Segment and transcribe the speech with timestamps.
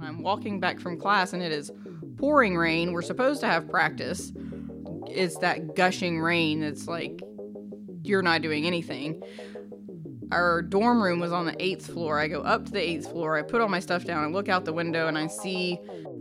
[0.00, 1.70] I'm walking back from class and it is
[2.16, 2.92] pouring rain.
[2.92, 4.32] We're supposed to have practice.
[5.06, 7.22] It's that gushing rain that's like
[8.02, 9.22] you're not doing anything.
[10.30, 12.18] Our dorm room was on the eighth floor.
[12.18, 13.38] I go up to the eighth floor.
[13.38, 14.24] I put all my stuff down.
[14.24, 15.78] I look out the window and I see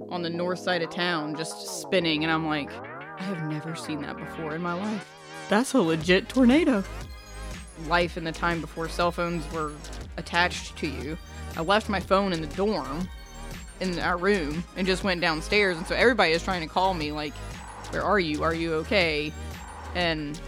[0.10, 2.24] on the north side of town just spinning.
[2.24, 2.72] And I'm like,
[3.20, 5.14] I have never seen that before in my life.
[5.50, 6.84] That's a legit tornado.
[7.88, 9.72] Life in the time before cell phones were
[10.18, 11.18] attached to you.
[11.56, 13.08] I left my phone in the dorm
[13.80, 15.78] in our room and just went downstairs.
[15.78, 17.34] And so everybody is trying to call me, like,
[17.92, 18.44] where are you?
[18.44, 19.32] Are you okay?
[19.96, 20.40] And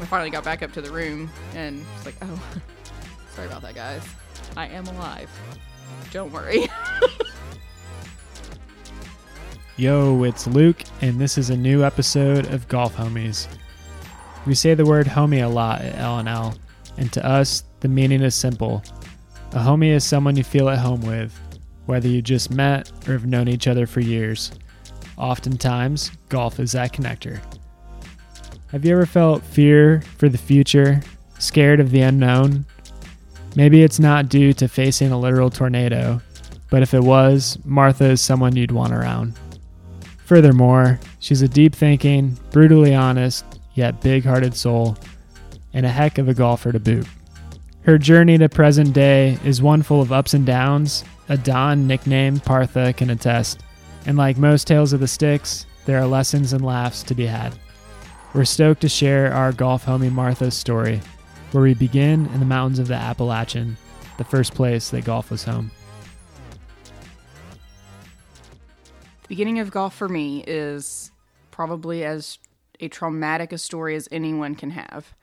[0.00, 2.42] I finally got back up to the room and it's like, oh,
[3.34, 4.02] sorry about that, guys.
[4.56, 5.30] I am alive.
[6.12, 6.68] Don't worry.
[9.76, 13.46] Yo, it's Luke, and this is a new episode of Golf Homies.
[14.44, 16.56] We say the word homie a lot at L&L,
[16.96, 18.82] and to us, the meaning is simple.
[19.52, 21.38] A homie is someone you feel at home with,
[21.88, 24.52] whether you just met or have known each other for years.
[25.16, 27.40] Oftentimes, golf is that connector.
[28.72, 31.00] Have you ever felt fear for the future,
[31.38, 32.66] scared of the unknown?
[33.56, 36.20] Maybe it's not due to facing a literal tornado,
[36.68, 39.32] but if it was, Martha is someone you'd want around.
[40.26, 44.98] Furthermore, she's a deep thinking, brutally honest, yet big hearted soul,
[45.72, 47.06] and a heck of a golfer to boot.
[47.88, 52.38] Her journey to present day is one full of ups and downs, a Don nickname
[52.38, 53.62] Partha can attest,
[54.04, 57.58] and like most tales of the sticks, there are lessons and laughs to be had.
[58.34, 61.00] We're stoked to share our golf homie Martha's story,
[61.52, 63.78] where we begin in the mountains of the Appalachian,
[64.18, 65.70] the first place that golf was home.
[69.22, 71.10] the beginning of golf for me is
[71.50, 72.38] probably as
[72.80, 75.14] a traumatic a story as anyone can have.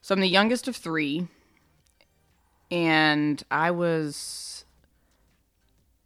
[0.00, 1.26] So I'm the youngest of three,
[2.70, 4.64] and I was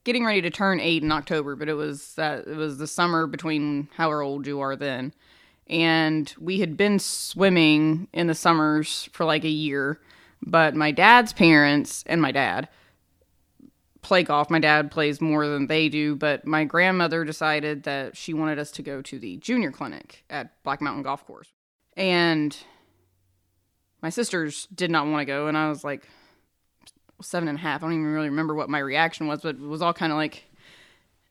[0.04, 3.26] getting ready to turn eight in October, but it was that it was the summer
[3.26, 5.12] between however old you are then.
[5.68, 10.00] And we had been swimming in the summers for like a year,
[10.40, 12.68] but my dad's parents and my dad
[14.00, 14.48] play golf.
[14.48, 18.70] My dad plays more than they do, but my grandmother decided that she wanted us
[18.72, 21.52] to go to the junior clinic at Black Mountain Golf Course.
[21.96, 22.56] And
[24.00, 26.08] my sisters did not want to go, and I was like
[27.20, 27.82] seven and a half.
[27.82, 30.18] I don't even really remember what my reaction was, but it was all kind of
[30.18, 30.44] like,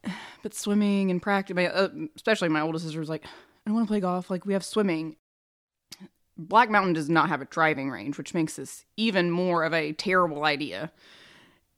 [0.44, 3.30] but swimming and practice, uh, especially my oldest sister was like, I
[3.70, 4.30] don't want to play golf.
[4.30, 5.18] Like, we have swimming.
[6.38, 9.94] Black Mountain does not have a driving range, which makes this even more of a
[9.94, 10.92] terrible idea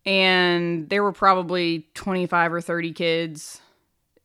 [0.06, 3.62] and there were probably 25 or 30 kids.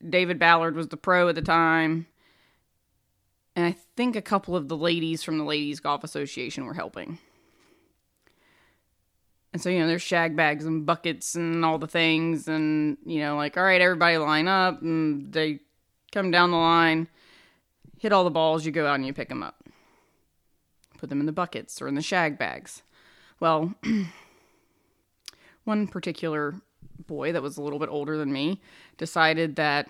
[0.08, 2.06] David Ballard was the pro at the time.
[3.56, 7.18] And I think a couple of the ladies from the Ladies Golf Association were helping.
[9.54, 12.48] And so, you know, there's shag bags and buckets and all the things.
[12.48, 14.82] And, you know, like, all right, everybody line up.
[14.82, 15.60] And they
[16.10, 17.06] come down the line,
[18.00, 19.62] hit all the balls, you go out and you pick them up.
[20.98, 22.82] Put them in the buckets or in the shag bags.
[23.38, 23.72] Well,
[25.64, 26.56] one particular
[27.06, 28.60] boy that was a little bit older than me
[28.98, 29.88] decided that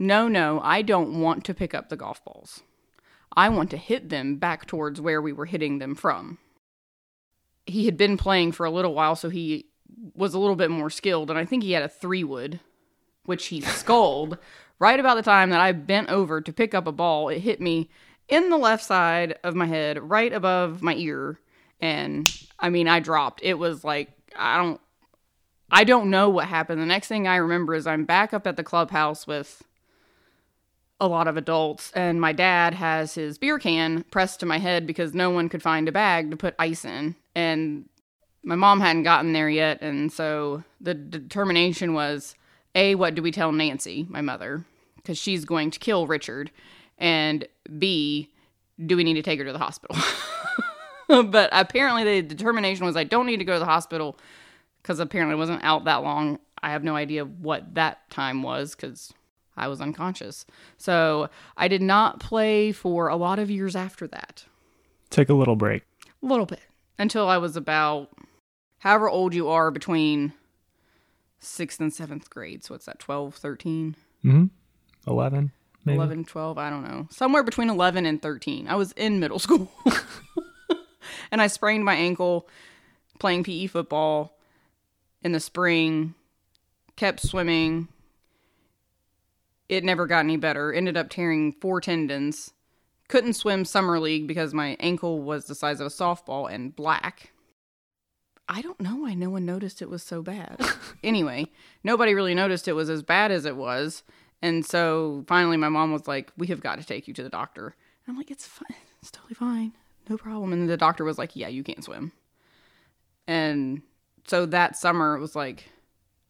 [0.00, 2.64] no, no, I don't want to pick up the golf balls.
[3.36, 6.38] I want to hit them back towards where we were hitting them from.
[7.68, 9.66] He had been playing for a little while, so he
[10.14, 12.60] was a little bit more skilled, and I think he had a three wood,
[13.24, 14.38] which he sculled
[14.78, 17.28] right about the time that I bent over to pick up a ball.
[17.28, 17.90] It hit me
[18.28, 21.40] in the left side of my head, right above my ear,
[21.80, 23.40] and I mean, I dropped.
[23.42, 24.80] It was like, I don't
[25.70, 26.80] I don't know what happened.
[26.80, 29.62] The next thing I remember is I'm back up at the clubhouse with
[31.00, 34.86] a lot of adults, and my dad has his beer can pressed to my head
[34.86, 37.14] because no one could find a bag to put ice in.
[37.34, 37.88] And
[38.42, 39.80] my mom hadn't gotten there yet.
[39.80, 42.34] And so the determination was
[42.74, 44.64] A, what do we tell Nancy, my mother?
[44.96, 46.50] Because she's going to kill Richard.
[46.98, 47.46] And
[47.78, 48.30] B,
[48.84, 49.96] do we need to take her to the hospital?
[51.08, 54.18] but apparently the determination was I don't need to go to the hospital
[54.82, 56.38] because apparently it wasn't out that long.
[56.60, 59.12] I have no idea what that time was because
[59.58, 60.46] I was unconscious.
[60.76, 64.44] So I did not play for a lot of years after that.
[65.10, 65.82] Took a little break.
[66.22, 66.60] A little bit.
[66.98, 68.10] Until I was about
[68.78, 70.32] however old you are between
[71.38, 72.64] sixth and seventh grade.
[72.64, 73.96] So what's that, 12, 13?
[74.24, 74.44] Mm-hmm.
[75.10, 75.52] 11,
[75.84, 75.96] maybe.
[75.96, 77.06] 11, 12, I don't know.
[77.10, 78.68] Somewhere between 11 and 13.
[78.68, 79.70] I was in middle school.
[81.30, 82.48] and I sprained my ankle
[83.18, 84.36] playing PE football
[85.22, 86.14] in the spring,
[86.96, 87.88] kept swimming.
[89.68, 90.72] It never got any better.
[90.72, 92.52] Ended up tearing four tendons.
[93.08, 97.32] Couldn't swim summer league because my ankle was the size of a softball and black.
[98.48, 100.60] I don't know why no one noticed it was so bad.
[101.04, 101.46] anyway,
[101.84, 104.02] nobody really noticed it was as bad as it was.
[104.40, 107.28] And so finally, my mom was like, We have got to take you to the
[107.28, 107.66] doctor.
[107.66, 108.76] And I'm like, It's fine.
[109.00, 109.72] It's totally fine.
[110.08, 110.52] No problem.
[110.52, 112.12] And the doctor was like, Yeah, you can't swim.
[113.26, 113.82] And
[114.26, 115.70] so that summer, it was like,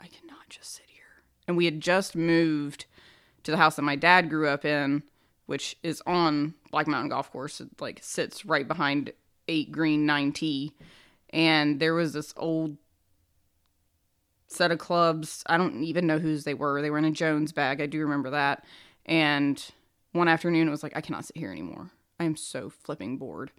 [0.00, 1.22] I cannot just sit here.
[1.46, 2.86] And we had just moved
[3.44, 5.02] to the house that my dad grew up in,
[5.46, 7.60] which is on Black Mountain Golf Course.
[7.60, 9.12] It like sits right behind
[9.48, 10.72] 8 Green 9T.
[11.30, 12.76] And there was this old
[14.46, 15.42] set of clubs.
[15.46, 16.80] I don't even know whose they were.
[16.80, 17.80] They were in a Jones bag.
[17.80, 18.64] I do remember that.
[19.06, 19.62] And
[20.12, 21.90] one afternoon, it was like, I cannot sit here anymore.
[22.18, 23.50] I am so flipping bored.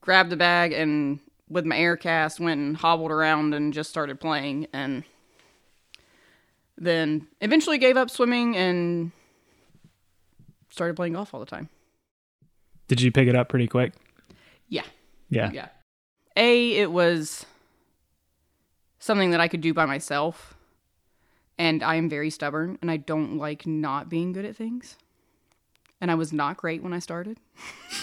[0.00, 4.20] Grabbed the bag and with my air cast went and hobbled around and just started
[4.20, 5.04] playing and
[6.76, 9.12] then eventually gave up swimming and
[10.70, 11.68] started playing golf all the time.
[12.88, 13.92] Did you pick it up pretty quick?
[14.68, 14.84] Yeah.
[15.30, 15.50] Yeah.
[15.52, 15.68] Yeah.
[16.36, 17.46] A, it was
[18.98, 20.54] something that I could do by myself.
[21.56, 24.96] And I am very stubborn and I don't like not being good at things.
[26.00, 27.38] And I was not great when I started.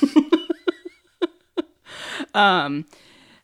[2.33, 2.85] um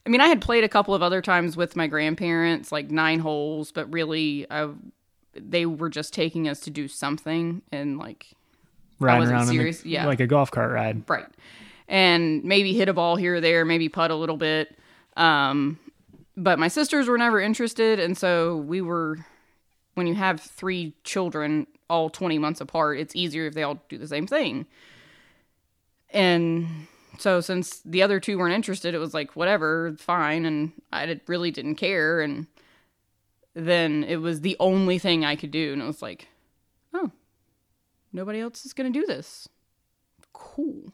[0.05, 3.19] I mean, I had played a couple of other times with my grandparents, like nine
[3.19, 4.69] holes, but really, I,
[5.39, 8.27] they were just taking us to do something, and like
[8.99, 10.05] Riding wasn't around serious, the, yeah.
[10.05, 11.03] like a golf cart ride.
[11.07, 11.25] Right.
[11.87, 14.77] And maybe hit a ball here or there, maybe putt a little bit.
[15.15, 15.79] Um,
[16.35, 17.99] but my sisters were never interested.
[17.99, 19.17] And so we were,
[19.95, 23.97] when you have three children all 20 months apart, it's easier if they all do
[23.97, 24.65] the same thing.
[26.11, 26.87] And
[27.17, 30.45] so since the other two weren't interested, it was like, whatever, fine.
[30.45, 32.21] And I did, really didn't care.
[32.21, 32.47] And
[33.65, 35.73] then it was the only thing I could do.
[35.73, 36.27] And it was like,
[36.93, 37.11] oh,
[38.13, 39.49] nobody else is going to do this
[40.37, 40.93] cool.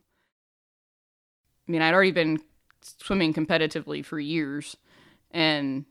[1.68, 2.40] I mean, I'd already been
[2.82, 4.78] swimming competitively for years,
[5.32, 5.86] and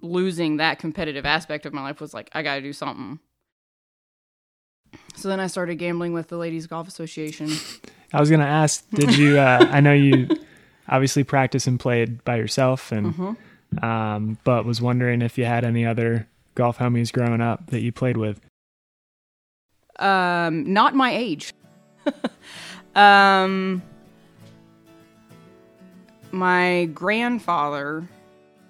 [0.00, 3.20] losing that competitive aspect of my life was like, I got to do something.
[5.16, 7.50] So then I started gambling with the Ladies Golf Association.
[8.12, 9.38] I was gonna ask, did you?
[9.38, 10.28] Uh, I know you
[10.88, 13.32] obviously practice and played by yourself, and Mm-hmm.
[13.82, 17.92] Um, but was wondering if you had any other golf homies growing up that you
[17.92, 18.40] played with.
[19.98, 21.52] Um, not my age.
[22.94, 23.82] um,
[26.32, 28.08] my grandfather,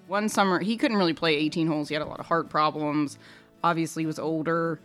[0.07, 1.89] one summer, he couldn't really play 18 holes.
[1.89, 3.17] He had a lot of heart problems.
[3.63, 4.79] Obviously, he was older.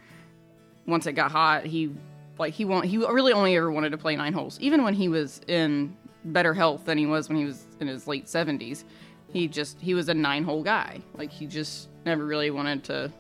[0.87, 1.91] Once it got hot, he
[2.39, 4.59] like he want he really only ever wanted to play nine holes.
[4.61, 5.95] Even when he was in
[6.25, 8.85] better health than he was when he was in his late 70s,
[9.33, 11.01] he just he was a nine hole guy.
[11.15, 13.13] Like he just never really wanted to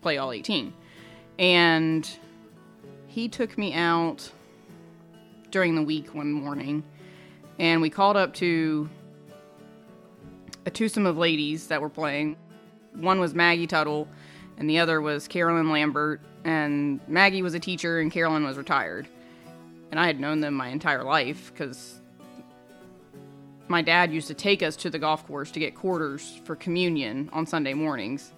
[0.00, 0.72] play all 18.
[1.38, 2.08] And
[3.06, 4.30] he took me out
[5.50, 6.82] during the week one morning
[7.58, 8.88] and we called up to
[10.64, 12.36] a twosome of ladies that were playing.
[12.94, 14.08] One was Maggie Tuttle
[14.58, 16.20] and the other was Carolyn Lambert.
[16.44, 19.06] And Maggie was a teacher and Carolyn was retired.
[19.90, 22.00] And I had known them my entire life because
[23.72, 27.28] my dad used to take us to the golf course to get quarters for communion
[27.32, 28.32] on Sunday mornings.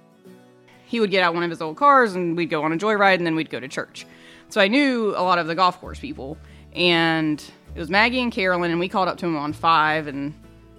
[0.86, 3.16] He would get out one of his old cars and we'd go on a joyride
[3.16, 4.06] and then we'd go to church.
[4.48, 6.38] So I knew a lot of the golf course people.
[6.74, 7.42] And
[7.74, 10.34] it was Maggie and Carolyn, and we called up to them on five, and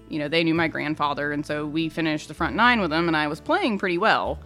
[0.09, 3.07] you know they knew my grandfather, and so we finished the front nine with them,
[3.07, 4.39] and I was playing pretty well.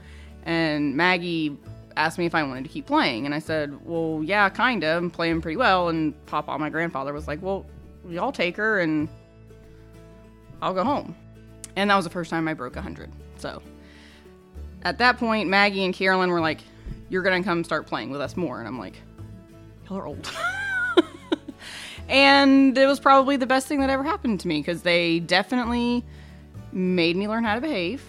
[0.43, 1.57] And Maggie
[1.97, 4.97] asked me if I wanted to keep playing, and I said, "Well, yeah, kinda.
[4.97, 7.65] I'm playing pretty well." And Papa, my grandfather, was like, "Well,
[8.07, 9.09] y'all take her, and
[10.61, 11.15] I'll go home."
[11.75, 13.11] And that was the first time I broke a hundred.
[13.37, 13.61] So
[14.83, 16.59] at that point, Maggie and Carolyn were like,
[17.09, 19.01] "You're gonna come start playing with us more," and I'm like,
[19.87, 20.31] "Y'all are old."
[22.09, 26.03] and it was probably the best thing that ever happened to me because they definitely
[26.71, 28.03] made me learn how to behave.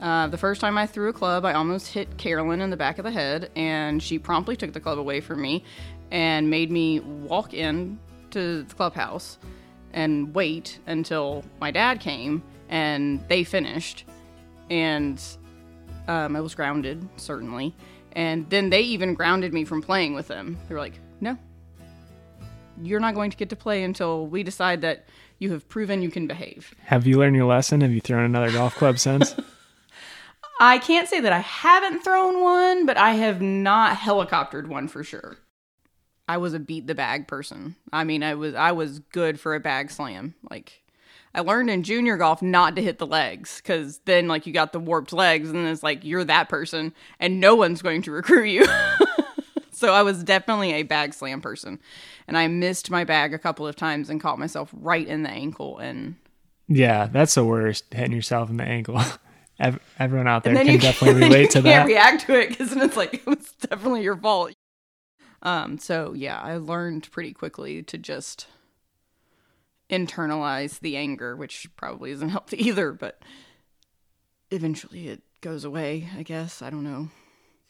[0.00, 2.98] Uh, the first time I threw a club, I almost hit Carolyn in the back
[2.98, 5.64] of the head, and she promptly took the club away from me
[6.10, 7.98] and made me walk in
[8.30, 9.38] to the clubhouse
[9.92, 14.04] and wait until my dad came and they finished.
[14.70, 15.22] And
[16.06, 17.74] um, I was grounded, certainly.
[18.12, 20.58] And then they even grounded me from playing with them.
[20.68, 21.36] They were like, no,
[22.82, 25.06] you're not going to get to play until we decide that
[25.38, 26.74] you have proven you can behave.
[26.84, 27.80] Have you learned your lesson?
[27.80, 29.34] Have you thrown another golf club since?
[30.60, 35.04] I can't say that I haven't thrown one, but I have not helicoptered one for
[35.04, 35.38] sure.
[36.28, 37.74] I was a beat the bag person.
[37.92, 40.34] I mean, I was I was good for a bag slam.
[40.50, 40.82] Like
[41.34, 44.72] I learned in junior golf not to hit the legs cuz then like you got
[44.72, 48.48] the warped legs and it's like you're that person and no one's going to recruit
[48.48, 48.66] you.
[49.72, 51.78] so I was definitely a bag slam person.
[52.26, 55.30] And I missed my bag a couple of times and caught myself right in the
[55.30, 56.16] ankle and
[56.66, 59.00] Yeah, that's the worst, hitting yourself in the ankle.
[59.98, 61.70] Everyone out there can definitely relate to that.
[61.72, 64.52] can't react to it because it's like it was definitely your fault.
[65.42, 65.78] Um.
[65.78, 68.46] So yeah, I learned pretty quickly to just
[69.90, 72.92] internalize the anger, which probably isn't healthy either.
[72.92, 73.22] But
[74.50, 76.08] eventually, it goes away.
[76.16, 77.10] I guess I don't know.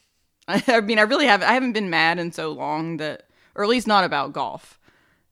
[0.48, 1.48] I, I mean, I really haven't.
[1.48, 4.78] I haven't been mad in so long that, or at least not about golf.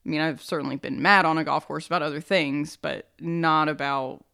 [0.05, 3.69] I mean, I've certainly been mad on a golf course about other things, but not
[3.69, 4.25] about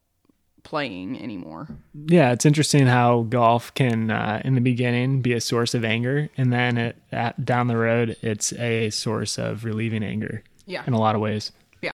[0.63, 1.67] playing anymore.
[1.93, 6.29] Yeah, it's interesting how golf can, uh, in the beginning, be a source of anger,
[6.37, 10.83] and then it, at, down the road, it's a source of relieving anger Yeah.
[10.87, 11.51] in a lot of ways.
[11.81, 11.91] Yeah.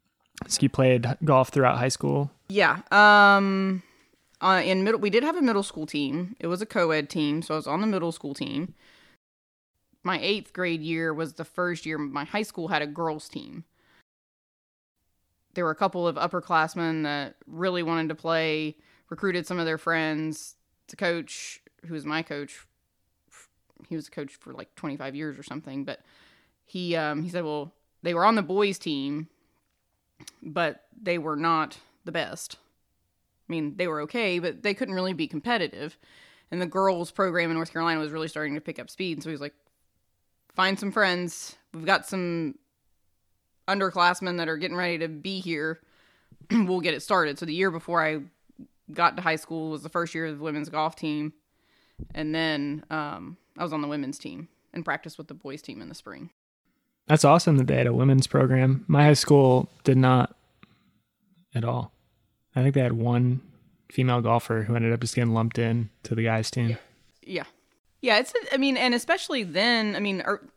[0.48, 2.32] So you played golf throughout high school.
[2.50, 2.82] Yeah.
[2.92, 3.84] Um
[4.42, 6.36] uh, in middle we did have a middle school team.
[6.40, 8.74] It was a co-ed team, so I was on the middle school team.
[10.04, 13.64] My 8th grade year was the first year my high school had a girls team.
[15.56, 18.76] There were a couple of upperclassmen that really wanted to play,
[19.10, 20.56] recruited some of their friends.
[20.88, 22.60] The coach, who was my coach,
[23.90, 26.02] he was a coach for like 25 years or something, but
[26.66, 29.30] he um he said, "Well, they were on the boys team,
[30.42, 32.58] but they were not the best.
[33.48, 35.98] I mean, they were okay, but they couldn't really be competitive.
[36.52, 39.22] And the girls' program in North Carolina was really starting to pick up speed.
[39.22, 39.56] So he was like,
[40.54, 41.56] find some friends.
[41.74, 42.56] We've got some
[43.68, 45.80] underclassmen that are getting ready to be here.
[46.52, 47.40] we'll get it started.
[47.40, 48.22] So the year before I
[48.92, 51.34] got to high school was the first year of the women's golf team.
[52.14, 55.82] And then um, I was on the women's team and practiced with the boys' team
[55.82, 56.30] in the spring.
[57.08, 58.84] That's awesome that they had a women's program.
[58.88, 60.36] My high school did not
[61.54, 61.92] at all.
[62.56, 63.42] I think they had one
[63.92, 66.78] female golfer who ended up just getting lumped in to the guys' team.
[67.22, 67.44] Yeah.
[68.02, 70.48] Yeah, it's I mean, and especially then, I mean, er,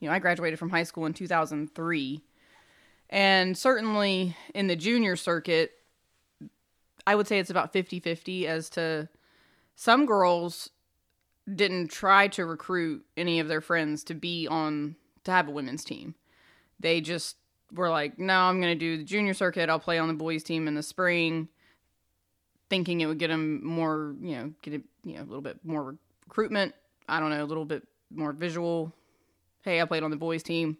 [0.00, 2.22] you know, I graduated from high school in 2003.
[3.08, 5.72] And certainly in the junior circuit,
[7.06, 9.08] I would say it's about 50-50 as to
[9.76, 10.70] some girls
[11.54, 15.84] didn't try to recruit any of their friends to be on to have a women's
[15.84, 16.14] team.
[16.80, 17.36] They just
[17.72, 19.68] were like, "No, I'm going to do the junior circuit.
[19.68, 21.48] I'll play on the boys team in the spring."
[22.68, 25.58] Thinking it would get them more, you know, get it, you know, a little bit
[25.64, 25.96] more
[26.26, 26.74] recruitment.
[27.08, 28.92] I don't know, a little bit more visual.
[29.62, 30.78] Hey, I played on the boys team.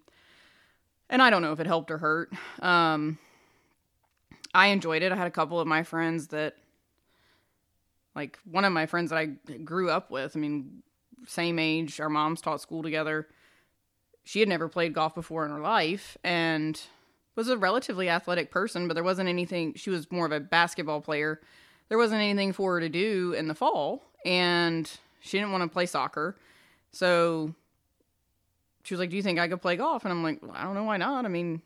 [1.09, 2.33] And I don't know if it helped or hurt.
[2.61, 3.19] Um,
[4.53, 5.13] I enjoyed it.
[5.13, 6.57] I had a couple of my friends that,
[8.15, 9.27] like, one of my friends that I
[9.65, 10.83] grew up with, I mean,
[11.27, 13.29] same age, our moms taught school together.
[14.25, 16.81] She had never played golf before in her life and
[17.37, 21.01] was a relatively athletic person, but there wasn't anything, she was more of a basketball
[21.01, 21.41] player.
[21.89, 24.03] There wasn't anything for her to do in the fall.
[24.25, 26.37] And she didn't want to play soccer.
[26.91, 27.55] So
[28.87, 30.05] she was like, Do you think I could play golf?
[30.05, 31.25] And I'm like, well, I don't know why not.
[31.25, 31.61] I mean,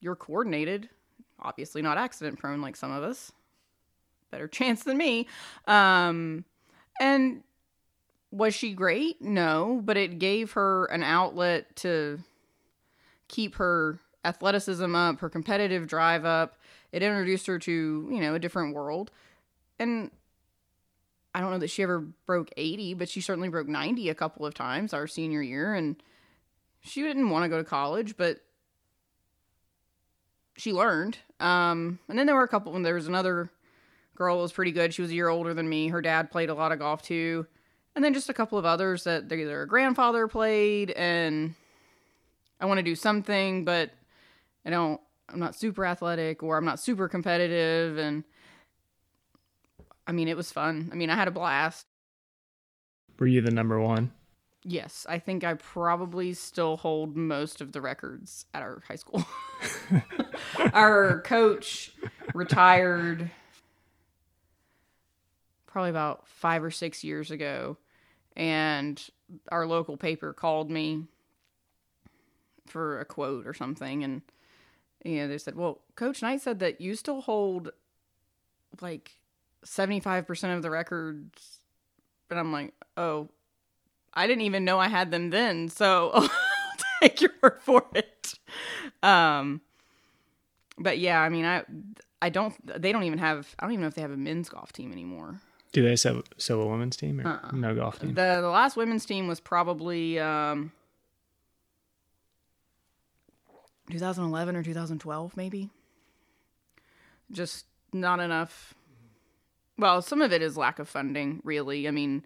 [0.00, 0.88] you're coordinated,
[1.40, 3.30] obviously not accident prone like some of us.
[4.32, 5.28] Better chance than me.
[5.68, 6.44] Um,
[7.00, 7.44] and
[8.32, 9.22] was she great?
[9.22, 12.18] No, but it gave her an outlet to
[13.28, 16.56] keep her athleticism up, her competitive drive up.
[16.90, 19.12] It introduced her to, you know, a different world.
[19.78, 20.10] And
[21.32, 24.44] I don't know that she ever broke 80, but she certainly broke 90 a couple
[24.44, 25.74] of times our senior year.
[25.74, 26.02] And
[26.80, 28.38] she didn't want to go to college, but
[30.56, 31.18] she learned.
[31.40, 33.50] Um, and then there were a couple, and there was another
[34.14, 34.94] girl that was pretty good.
[34.94, 35.88] She was a year older than me.
[35.88, 37.46] Her dad played a lot of golf too.
[37.94, 41.54] And then just a couple of others that their grandfather played, and
[42.60, 43.90] I want to do something, but
[44.64, 47.96] I don't, I'm not super athletic or I'm not super competitive.
[47.98, 48.24] And
[50.06, 50.90] I mean, it was fun.
[50.92, 51.86] I mean, I had a blast.
[53.18, 54.12] Were you the number one?
[54.68, 59.24] Yes, I think I probably still hold most of the records at our high school.
[60.72, 61.92] our coach
[62.34, 63.30] retired
[65.68, 67.76] probably about five or six years ago,
[68.36, 69.00] and
[69.52, 71.04] our local paper called me
[72.66, 74.22] for a quote or something, and
[75.04, 77.70] you know they said, "Well, Coach Knight said that you still hold
[78.80, 79.20] like
[79.62, 81.60] seventy five percent of the records,"
[82.28, 83.28] but I'm like, "Oh."
[84.16, 86.28] I didn't even know I had them then, so I'll
[87.02, 88.34] take your word for it.
[89.02, 89.60] Um,
[90.78, 91.62] but yeah, I mean, I
[92.22, 92.54] I don't.
[92.66, 93.54] They don't even have.
[93.58, 95.40] I don't even know if they have a men's golf team anymore.
[95.72, 97.50] Do they so so a women's team or Uh-uh.
[97.52, 98.14] no golf team?
[98.14, 100.72] The the last women's team was probably um,
[103.90, 105.70] 2011 or 2012, maybe.
[107.30, 108.74] Just not enough.
[109.78, 111.86] Well, some of it is lack of funding, really.
[111.86, 112.24] I mean,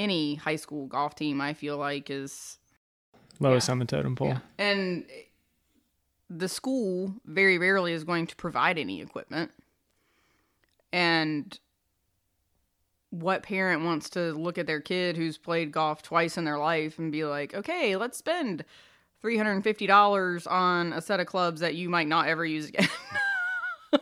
[0.00, 2.58] any high school golf team, I feel like, is
[3.38, 4.28] Lowest on the totem pole.
[4.28, 4.38] Yeah.
[4.58, 5.04] And
[6.28, 9.50] the school very rarely is going to provide any equipment.
[10.92, 11.58] And
[13.08, 16.98] what parent wants to look at their kid who's played golf twice in their life
[16.98, 18.64] and be like, okay, let's spend
[19.24, 22.88] $350 on a set of clubs that you might not ever use again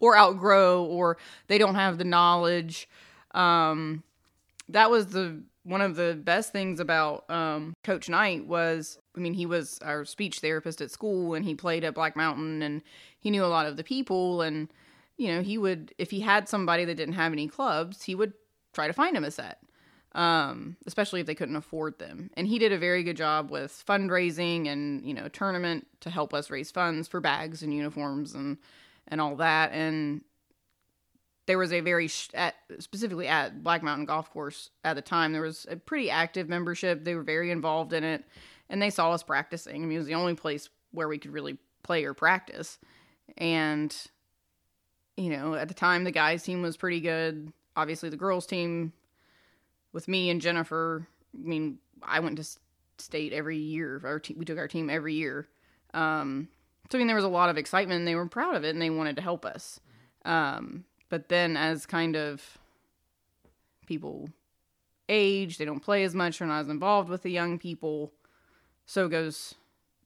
[0.00, 2.88] or outgrow or they don't have the knowledge.
[3.32, 4.02] Um,
[4.68, 9.34] that was the one of the best things about um, Coach Knight was, I mean,
[9.34, 12.82] he was our speech therapist at school and he played at Black Mountain and
[13.18, 14.42] he knew a lot of the people.
[14.42, 14.72] And,
[15.16, 18.32] you know, he would, if he had somebody that didn't have any clubs, he would
[18.74, 19.58] try to find him a set,
[20.12, 22.30] um, especially if they couldn't afford them.
[22.34, 26.32] And he did a very good job with fundraising and, you know, tournament to help
[26.32, 28.58] us raise funds for bags and uniforms and,
[29.08, 29.72] and all that.
[29.72, 30.22] And
[31.46, 35.32] there was a very at, specifically at Black Mountain Golf Course at the time.
[35.32, 37.04] There was a pretty active membership.
[37.04, 38.24] They were very involved in it,
[38.68, 39.82] and they saw us practicing.
[39.82, 42.78] I mean, it was the only place where we could really play or practice.
[43.36, 43.96] And
[45.16, 47.52] you know, at the time, the guys' team was pretty good.
[47.76, 48.92] Obviously, the girls' team
[49.92, 51.06] with me and Jennifer.
[51.34, 52.46] I mean, I went to
[52.98, 54.00] state every year.
[54.04, 55.48] Our te- we took our team every year.
[55.94, 56.48] Um,
[56.90, 57.98] so I mean, there was a lot of excitement.
[57.98, 59.80] and They were proud of it, and they wanted to help us.
[60.24, 62.58] Um, but then as kind of
[63.86, 64.28] people
[65.08, 68.12] age, they don't play as much, they're not as involved with the young people.
[68.86, 69.54] So goes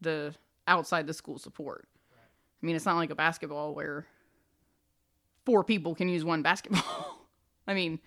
[0.01, 0.35] the
[0.67, 1.87] outside the school support.
[2.63, 4.07] I mean, it's not like a basketball where
[5.47, 7.27] four people can use one basketball.
[7.67, 8.01] I mean,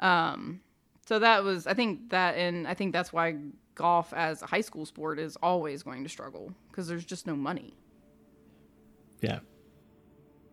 [0.00, 0.60] um,
[1.06, 3.36] so that was I think that and I think that's why
[3.74, 7.34] golf as a high school sport is always going to struggle because there's just no
[7.34, 7.74] money.
[9.20, 9.40] Yeah,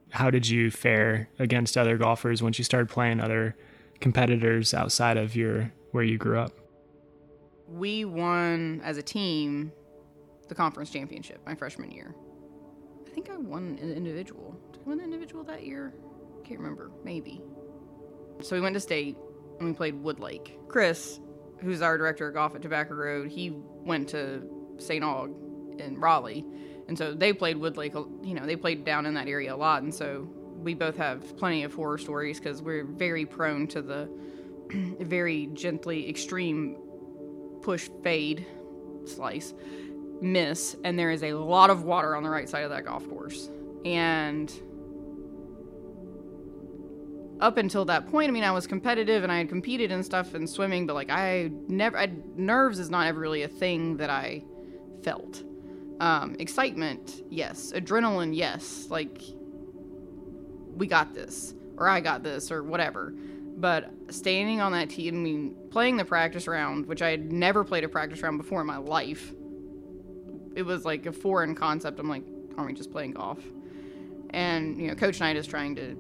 [0.10, 3.56] how did you fare against other golfers once you started playing other
[4.00, 6.54] competitors outside of your where you grew up?
[7.68, 9.72] We won as a team
[10.48, 12.16] the conference championship my freshman year.
[13.06, 14.60] I think I won an individual.
[14.72, 15.94] Did I win an individual that year?
[16.44, 16.92] Can't remember.
[17.04, 17.42] Maybe.
[18.42, 19.16] So we went to state
[19.60, 20.68] and we played Woodlake.
[20.68, 21.20] Chris,
[21.60, 24.42] who's our director of golf at Tobacco Road, he went to
[24.78, 25.04] St.
[25.04, 26.46] Aug in Raleigh
[26.90, 27.94] and so they played Woodlake.
[28.26, 31.38] You know, they played down in that area a lot, and so we both have
[31.38, 34.10] plenty of horror stories because we're very prone to the
[35.00, 36.78] very gently extreme
[37.62, 38.46] push fade
[39.06, 39.54] slice
[40.20, 40.76] miss.
[40.84, 43.50] And there is a lot of water on the right side of that golf course.
[43.86, 44.52] And
[47.40, 50.36] up until that point i mean i was competitive and i had competed and stuff
[50.36, 54.10] in swimming but like i never I, nerves is not ever really a thing that
[54.10, 54.44] i
[55.04, 55.42] felt
[56.00, 57.72] um, excitement, yes.
[57.76, 58.88] Adrenaline, yes.
[58.90, 59.22] Like,
[60.76, 63.14] we got this, or I got this, or whatever.
[63.58, 67.66] But standing on that tee, I mean, playing the practice round, which I had never
[67.66, 69.34] played a practice round before in my life,
[70.56, 72.00] it was like a foreign concept.
[72.00, 72.24] I'm like,
[72.58, 73.40] aren't we just playing golf?
[74.30, 75.98] And, you know, Coach Knight is trying to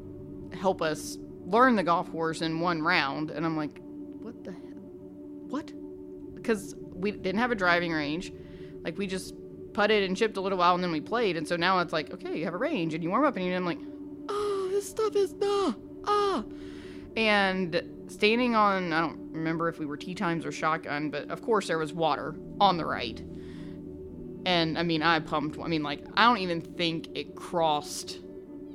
[0.57, 3.31] help us learn the golf course in one round.
[3.31, 3.81] And I'm like,
[4.21, 4.61] what the hell?
[5.49, 5.73] What?
[6.35, 8.31] Because we didn't have a driving range.
[8.83, 9.33] Like, we just
[9.73, 11.37] putted and chipped a little while and then we played.
[11.37, 13.55] And so now it's like, okay, you have a range and you warm up and
[13.55, 13.79] I'm like,
[14.29, 15.73] oh, this stuff is nah,
[16.05, 16.43] ah.
[17.15, 21.41] And standing on, I don't remember if we were tee times or shotgun, but of
[21.41, 23.21] course there was water on the right.
[24.45, 28.19] And I mean, I pumped, I mean, like, I don't even think it crossed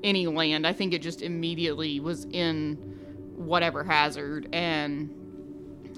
[0.02, 0.66] any land.
[0.66, 2.74] I think it just immediately was in
[3.35, 4.48] whatever hazard.
[4.52, 5.11] And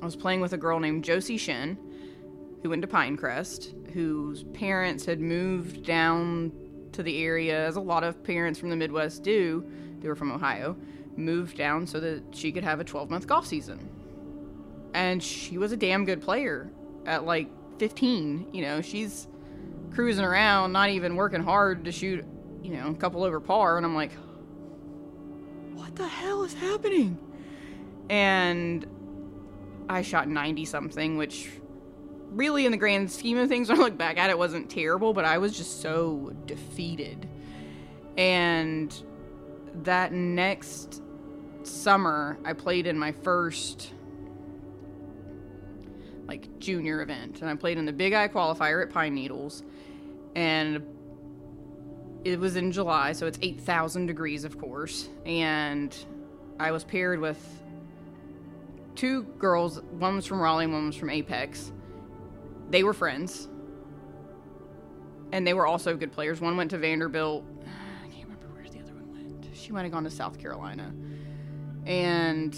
[0.00, 1.76] I was playing with a girl named Josie Shen,
[2.66, 6.50] who went to Pinecrest whose parents had moved down
[6.90, 9.64] to the area, as a lot of parents from the Midwest do.
[10.00, 10.76] They were from Ohio,
[11.16, 13.88] moved down so that she could have a 12 month golf season.
[14.94, 16.68] And she was a damn good player
[17.06, 17.48] at like
[17.78, 18.48] 15.
[18.52, 19.28] You know, she's
[19.94, 22.24] cruising around, not even working hard to shoot,
[22.62, 23.76] you know, a couple over par.
[23.76, 24.12] And I'm like,
[25.74, 27.16] what the hell is happening?
[28.10, 28.84] And
[29.88, 31.48] I shot 90 something, which
[32.30, 35.12] really in the grand scheme of things when I look back at it wasn't terrible,
[35.12, 37.28] but I was just so defeated.
[38.16, 38.94] And
[39.82, 41.02] that next
[41.62, 43.92] summer I played in my first
[46.26, 47.40] like junior event.
[47.40, 49.62] And I played in the Big I qualifier at Pine Needles.
[50.34, 50.82] And
[52.24, 55.96] it was in July, so it's 8,000 degrees of course, and
[56.58, 57.38] I was paired with
[58.96, 61.70] two girls, one was from Raleigh, one was from Apex
[62.70, 63.48] they were friends.
[65.32, 66.40] And they were also good players.
[66.40, 67.44] One went to Vanderbilt.
[68.04, 69.48] I can't remember where the other one went.
[69.54, 70.94] She might have gone to South Carolina.
[71.84, 72.56] And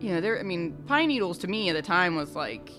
[0.00, 2.70] you know, there I mean, Pine Needles to me at the time was like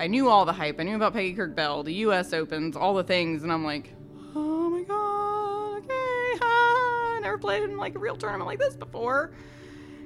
[0.00, 0.78] I knew all the hype.
[0.78, 3.92] I knew about Peggy Kirk Bell, the US Opens, all the things, and I'm like,
[4.34, 5.90] oh my god, okay.
[6.44, 9.32] I never played in like a real tournament like this before.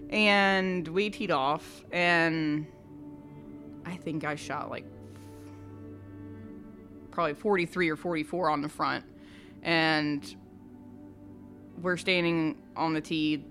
[0.09, 2.67] And we teed off, and
[3.85, 4.87] I think I shot like
[7.13, 9.05] probably 43 or 44 on the front.
[9.63, 10.35] And
[11.81, 13.45] we're standing on the tee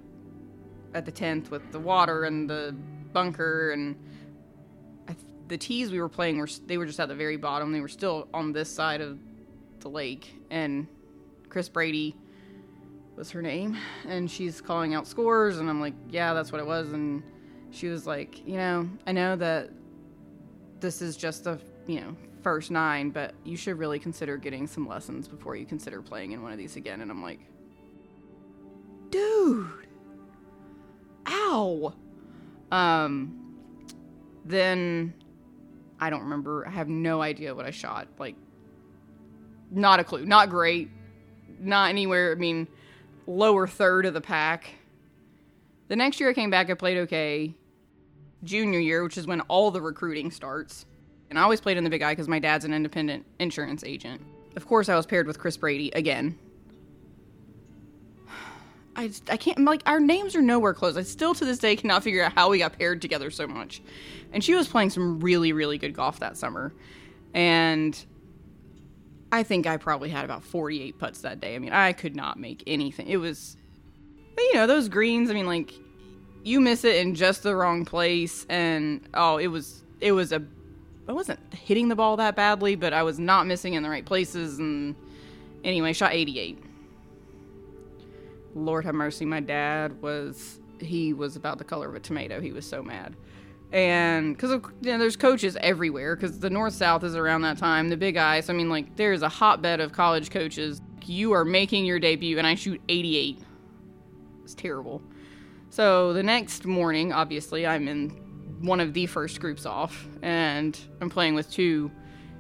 [0.94, 2.76] at the 10th with the water and the
[3.14, 3.96] bunker and
[5.08, 7.72] th- the tees we were playing were they were just at the very bottom.
[7.72, 9.20] They were still on this side of
[9.80, 10.34] the lake.
[10.50, 10.88] And
[11.50, 12.16] chris brady
[13.16, 13.78] was her name.
[14.08, 15.60] And she's calling out scores.
[15.60, 16.92] And i'm like yeah that's what it was.
[16.92, 17.24] And
[17.72, 19.70] she was like you know i know that
[20.82, 24.88] this is just the you know first nine but you should really consider getting some
[24.88, 27.02] lessons before you consider playing in one of these again.
[27.02, 27.40] And i'm like
[29.10, 29.68] dude
[31.28, 31.94] ow.
[32.72, 33.38] Um
[34.46, 35.14] then
[36.00, 36.68] i don't remember.
[36.68, 38.08] I have no idea what i shot.
[38.18, 38.36] Like
[39.70, 40.26] not a clue.
[40.26, 40.90] Not great.
[41.60, 42.32] Not anywhere.
[42.32, 42.68] I mean
[43.28, 44.68] lower third of the pack.
[45.88, 47.54] The next year i came back i played okay.
[48.44, 50.86] Junior year which is when all the recruiting starts
[51.32, 54.22] and i always played in the Big I because my dad's an independent insurance agent
[54.56, 56.38] of course i was paired with chris brady again
[58.96, 60.98] I, I can't like our names are nowhere close.
[60.98, 63.82] I still to this day cannot figure out how we got paired together so much.
[64.34, 66.74] And she was playing some really really good golf that summer,
[67.34, 67.98] and
[69.32, 71.56] I think I probably had about 48 putts that day.
[71.56, 73.08] I mean, I could not make anything.
[73.08, 73.56] It was,
[74.38, 75.30] you know, those greens.
[75.30, 75.74] I mean, like
[76.44, 80.44] you miss it in just the wrong place, and oh, it was it was a.
[81.12, 84.06] I wasn't hitting the ball that badly, but I was not missing in the right
[84.06, 84.96] places, and
[85.62, 86.58] anyway, shot 88
[88.56, 92.40] Lord have mercy, my dad was he was about the color of a tomato.
[92.40, 93.18] He was so mad.
[93.74, 97.90] And because you know, there's coaches everywhere, because the North South is around that time,
[97.90, 98.50] the Big I's.
[98.50, 100.82] I mean, like, there's a hotbed of college coaches.
[101.04, 103.40] You are making your debut, and I shoot 88.
[104.46, 105.02] It's terrible.
[105.72, 108.31] So the next morning, obviously, I'm in
[108.62, 111.92] one of the first groups off, and I'm playing with two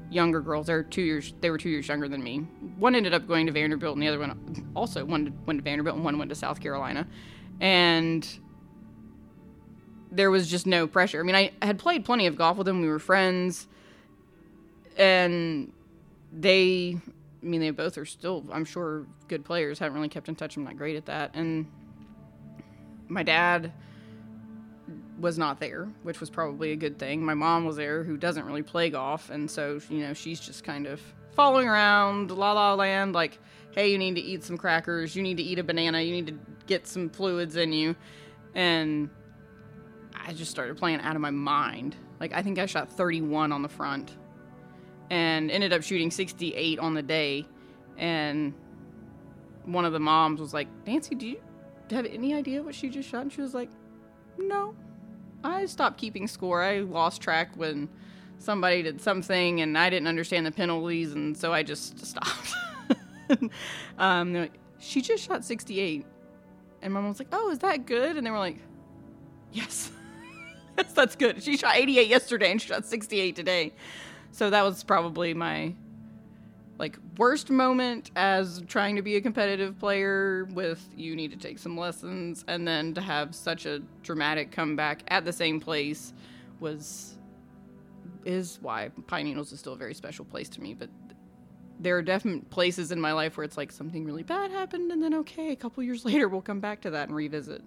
[0.10, 0.68] younger girls.
[0.68, 1.34] They're two years.
[1.42, 2.40] They were two years younger than me.
[2.78, 5.96] One ended up going to Vanderbilt, and the other one also one went to Vanderbilt,
[5.96, 7.08] and one went to South Carolina.
[7.60, 8.28] And
[10.12, 11.20] there was just no pressure.
[11.20, 12.82] I mean, I had played plenty of golf with them.
[12.82, 13.68] We were friends,
[14.98, 15.72] and
[16.32, 16.98] they.
[17.44, 19.80] I mean, they both are still, I'm sure, good players.
[19.80, 20.58] Haven't really kept in touch.
[20.58, 21.32] I'm not great at that.
[21.34, 21.66] And
[23.08, 23.74] my dad
[25.22, 27.24] was not there, which was probably a good thing.
[27.24, 30.64] My mom was there, who doesn't really play golf, and so you know she's just
[30.64, 31.02] kind of
[31.36, 33.40] following around La La Land, like,
[33.72, 36.28] hey, you need to eat some crackers, you need to eat a banana, you need
[36.28, 37.96] to get some fluids in you,
[38.56, 39.10] and
[40.14, 41.96] I just started playing out of my mind.
[42.20, 44.18] Like I think I shot 31 on the front,
[45.10, 47.46] and ended up shooting 68 on the day,
[47.98, 48.54] and
[49.66, 51.40] one of the moms was like, Nancy, do you
[51.92, 53.22] have any idea what she just shot?
[53.22, 53.70] And she was like,
[54.38, 54.76] no.
[55.44, 56.62] I stopped keeping score.
[56.62, 57.90] I lost track when
[58.40, 62.54] somebody did something and I didn't understand the penalties, and so I just stopped.
[63.98, 66.06] um, like, she just shot 68.
[66.82, 68.18] And my mom was like, oh, is that good?
[68.18, 68.58] And they were like,
[69.52, 69.92] yes.
[70.78, 71.44] yes, that's good.
[71.44, 73.74] She shot 88 yesterday and she shot 68 today.
[74.32, 75.76] So that was probably my
[76.82, 81.60] like worst moment as trying to be a competitive player with you need to take
[81.60, 86.12] some lessons and then to have such a dramatic comeback at the same place
[86.60, 87.20] was
[88.26, 90.74] is why Pine Needles is still a very special place to me.
[90.74, 90.90] But
[91.80, 95.04] there are definite places in my life where it's like something really bad happened and
[95.04, 97.62] then okay a couple years later we'll come back to that and revisit.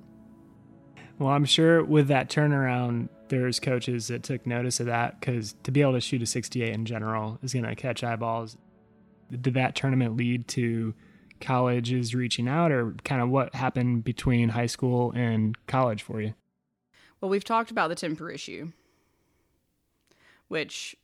[1.19, 5.71] Well i'm sure with that turnaround there's coaches that took notice of that because to
[5.71, 8.57] be able to shoot a 68 in general is going to catch eyeballs
[9.31, 10.95] did that tournament lead to
[11.41, 16.35] colleges reaching out or kind of what happened between high school and college for you?
[17.21, 18.73] Well, we've talked about the temper issue,
[20.49, 20.97] which,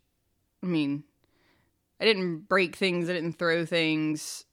[0.62, 1.04] I mean,
[2.00, 4.44] I didn't break things, I didn't throw things.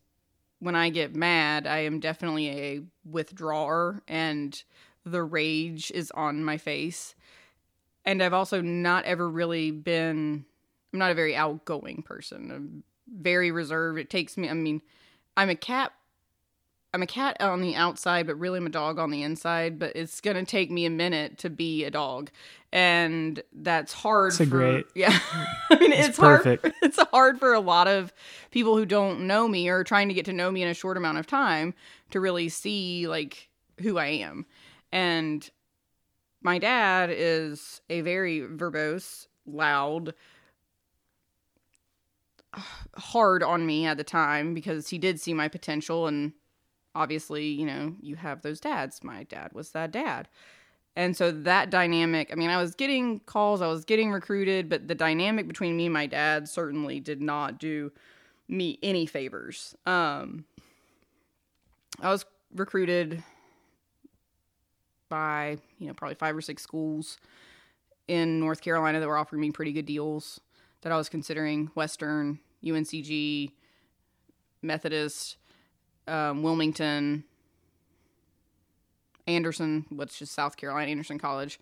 [0.59, 4.61] When I get mad, I am definitely a withdrawer, and
[5.05, 7.15] the rage is on my face.
[8.05, 10.45] And I've also not ever really been,
[10.91, 12.83] I'm not a very outgoing person.
[13.11, 13.99] Very reserved.
[13.99, 14.49] It takes me.
[14.49, 14.81] I mean,
[15.35, 15.91] I'm a cat.
[16.93, 19.77] I'm a cat on the outside, but really I'm a dog on the inside.
[19.77, 22.31] But it's gonna take me a minute to be a dog,
[22.71, 24.29] and that's hard.
[24.29, 24.85] It's a for, great.
[24.95, 25.17] Yeah,
[25.69, 26.63] I mean it's, it's perfect.
[26.63, 26.75] hard.
[26.81, 28.13] It's hard for a lot of
[28.51, 30.97] people who don't know me or trying to get to know me in a short
[30.97, 31.73] amount of time
[32.11, 33.49] to really see like
[33.81, 34.45] who I am.
[34.91, 35.47] And
[36.41, 40.13] my dad is a very verbose, loud,
[42.95, 46.33] hard on me at the time because he did see my potential and
[46.95, 49.03] obviously, you know, you have those dads.
[49.03, 50.27] My dad was that dad.
[50.95, 54.87] And so that dynamic, I mean, I was getting calls, I was getting recruited, but
[54.87, 57.91] the dynamic between me and my dad certainly did not do
[58.47, 59.75] me any favors.
[59.85, 60.45] Um,
[62.01, 63.23] I was recruited
[65.07, 67.19] by, you know, probably five or six schools
[68.07, 70.39] in North Carolina that were offering me pretty good deals
[70.81, 73.51] that I was considering Western, UNCG,
[74.61, 75.37] Methodist,
[76.07, 77.23] um, Wilmington,
[79.27, 81.59] Anderson, which is South Carolina, Anderson College.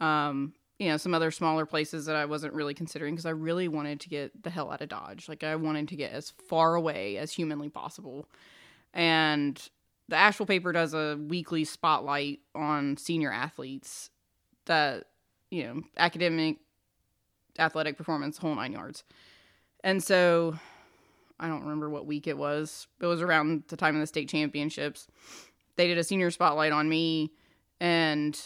[0.00, 3.68] Um, you know, some other smaller places that I wasn't really considering because I really
[3.68, 5.28] wanted to get the hell out of Dodge.
[5.28, 8.26] Like, I wanted to get as far away as humanly possible.
[8.92, 9.60] And
[10.08, 14.10] the Asheville paper does a weekly spotlight on senior athletes
[14.66, 15.04] that,
[15.50, 16.56] you know, academic,
[17.58, 19.04] athletic performance, whole nine yards.
[19.84, 20.58] And so
[21.38, 22.86] I don't remember what week it was.
[23.00, 25.08] It was around the time of the state championships.
[25.76, 27.32] They did a senior spotlight on me
[27.80, 28.38] and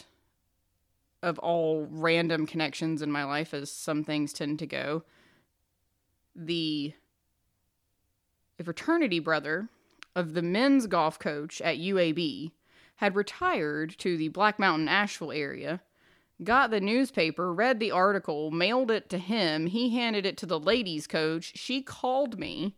[1.23, 5.03] of all random connections in my life as some things tend to go.
[6.35, 6.95] The
[8.59, 9.69] a fraternity brother
[10.15, 12.53] of the men's golf coach at UAB
[12.97, 15.83] had retired to the Black Mountain Asheville area,
[16.43, 19.67] got the newspaper, read the article, mailed it to him.
[19.67, 21.53] He handed it to the ladies' coach.
[21.57, 22.75] She called me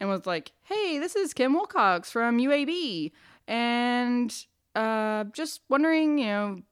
[0.00, 3.12] and was like, "Hey, this is Kim Wilcox from UAB,
[3.46, 4.34] and
[4.74, 6.62] uh, just wondering, you know,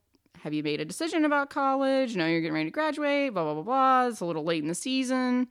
[0.41, 2.15] have you made a decision about college?
[2.15, 3.33] No, you're getting ready to graduate.
[3.33, 4.07] Blah blah blah blah.
[4.09, 5.49] It's a little late in the season."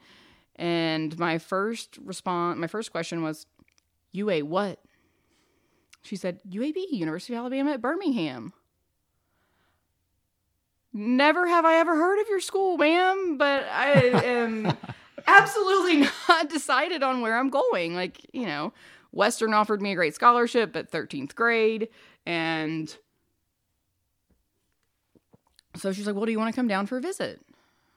[0.57, 3.45] And my first response, my first question was,
[4.11, 4.79] "UA what?"
[6.03, 8.53] She said, "UAB, University of Alabama at Birmingham."
[10.97, 13.91] Never have I ever heard of your school, ma'am, but I
[14.23, 14.77] am
[15.27, 17.95] absolutely not decided on where I'm going.
[17.95, 18.71] Like, you know,
[19.11, 21.89] Western offered me a great scholarship at 13th grade.
[22.25, 22.95] And
[25.75, 27.41] so she's like, Well, do you want to come down for a visit?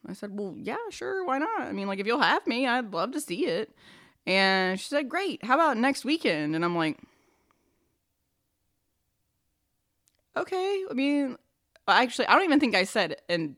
[0.08, 1.24] I said, Well, yeah, sure.
[1.24, 1.60] Why not?
[1.60, 3.70] I mean, like, if you'll have me, I'd love to see it.
[4.26, 5.44] And she said, Great.
[5.44, 6.56] How about next weekend?
[6.56, 6.98] And I'm like,
[10.36, 10.84] Okay.
[10.90, 11.36] I mean,
[11.94, 13.56] actually, I don't even think I said, and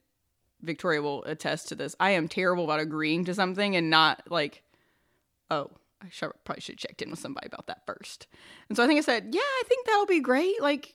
[0.62, 1.95] Victoria will attest to this.
[1.99, 4.62] I am terrible about agreeing to something and not like,
[5.51, 5.71] oh,
[6.03, 8.27] I should, probably should have checked in with somebody about that first.
[8.69, 10.61] And so I think I said, yeah, I think that'll be great.
[10.62, 10.95] Like,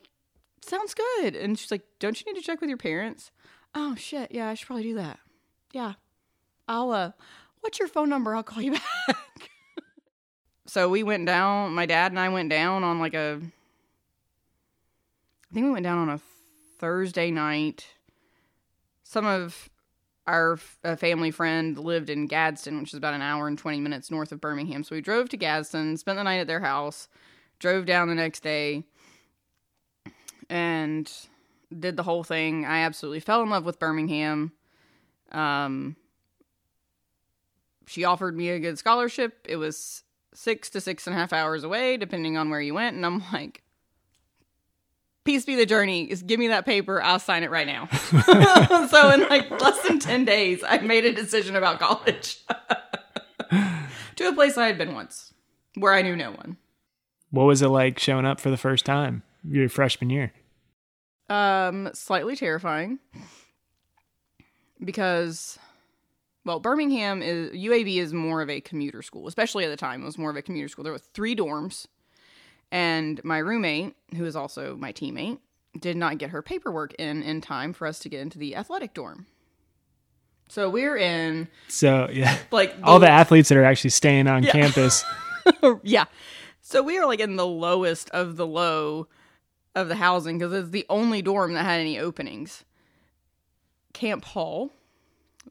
[0.62, 1.36] sounds good.
[1.36, 3.30] And she's like, don't you need to check with your parents?
[3.74, 5.18] Oh shit, yeah, I should probably do that.
[5.72, 5.94] Yeah,
[6.68, 6.90] I'll.
[6.92, 7.12] uh
[7.60, 8.34] What's your phone number?
[8.34, 8.72] I'll call you
[9.08, 9.50] back.
[10.66, 11.74] so we went down.
[11.74, 13.40] My dad and I went down on like a.
[15.50, 16.20] I think we went down on a
[16.78, 17.86] Thursday night
[19.06, 19.70] some of
[20.26, 24.32] our family friend lived in Gadsden, which is about an hour and 20 minutes north
[24.32, 24.82] of Birmingham.
[24.82, 27.08] So we drove to Gadsden, spent the night at their house,
[27.60, 28.82] drove down the next day,
[30.50, 31.10] and
[31.78, 32.64] did the whole thing.
[32.66, 34.52] I absolutely fell in love with Birmingham.
[35.30, 35.94] Um,
[37.86, 39.46] she offered me a good scholarship.
[39.48, 40.02] It was
[40.34, 42.96] six to six and a half hours away, depending on where you went.
[42.96, 43.62] And I'm like,
[45.26, 46.10] peace be the journey.
[46.10, 47.02] Is give me that paper.
[47.02, 47.88] I'll sign it right now.
[48.88, 52.38] So in like less than 10 days i made a decision about college.
[54.16, 55.34] To a place i had been once
[55.74, 56.56] where i knew no one.
[57.30, 60.32] What was it like showing up for the first time your freshman year?
[61.28, 62.98] Um slightly terrifying.
[64.82, 65.58] Because
[66.44, 70.02] well birmingham is uab is more of a commuter school especially at the time.
[70.02, 70.84] It was more of a commuter school.
[70.84, 71.86] There were three dorms
[72.70, 75.38] and my roommate, who is also my teammate,
[75.78, 78.94] did not get her paperwork in in time for us to get into the athletic
[78.94, 79.26] dorm.
[80.48, 81.48] So we're in.
[81.68, 84.52] So yeah, like the, all the athletes that are actually staying on yeah.
[84.52, 85.04] campus.
[85.82, 86.04] yeah.
[86.60, 89.08] So we are like in the lowest of the low
[89.74, 92.64] of the housing because it's the only dorm that had any openings.
[93.92, 94.72] Camp Hall,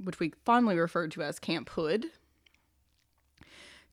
[0.03, 2.07] which we fondly referred to as Camp Hood,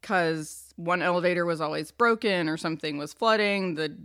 [0.03, 3.77] because one elevator was always broken or something was flooding.
[3.77, 3.97] The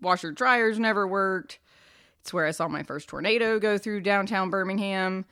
[0.00, 1.58] washer dryers never worked.
[2.20, 5.24] It's where I saw my first tornado go through downtown Birmingham.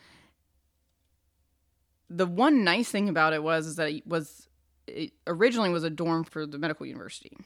[2.08, 4.48] The one nice thing about it was is that it was
[4.86, 7.36] it originally was a dorm for the medical university.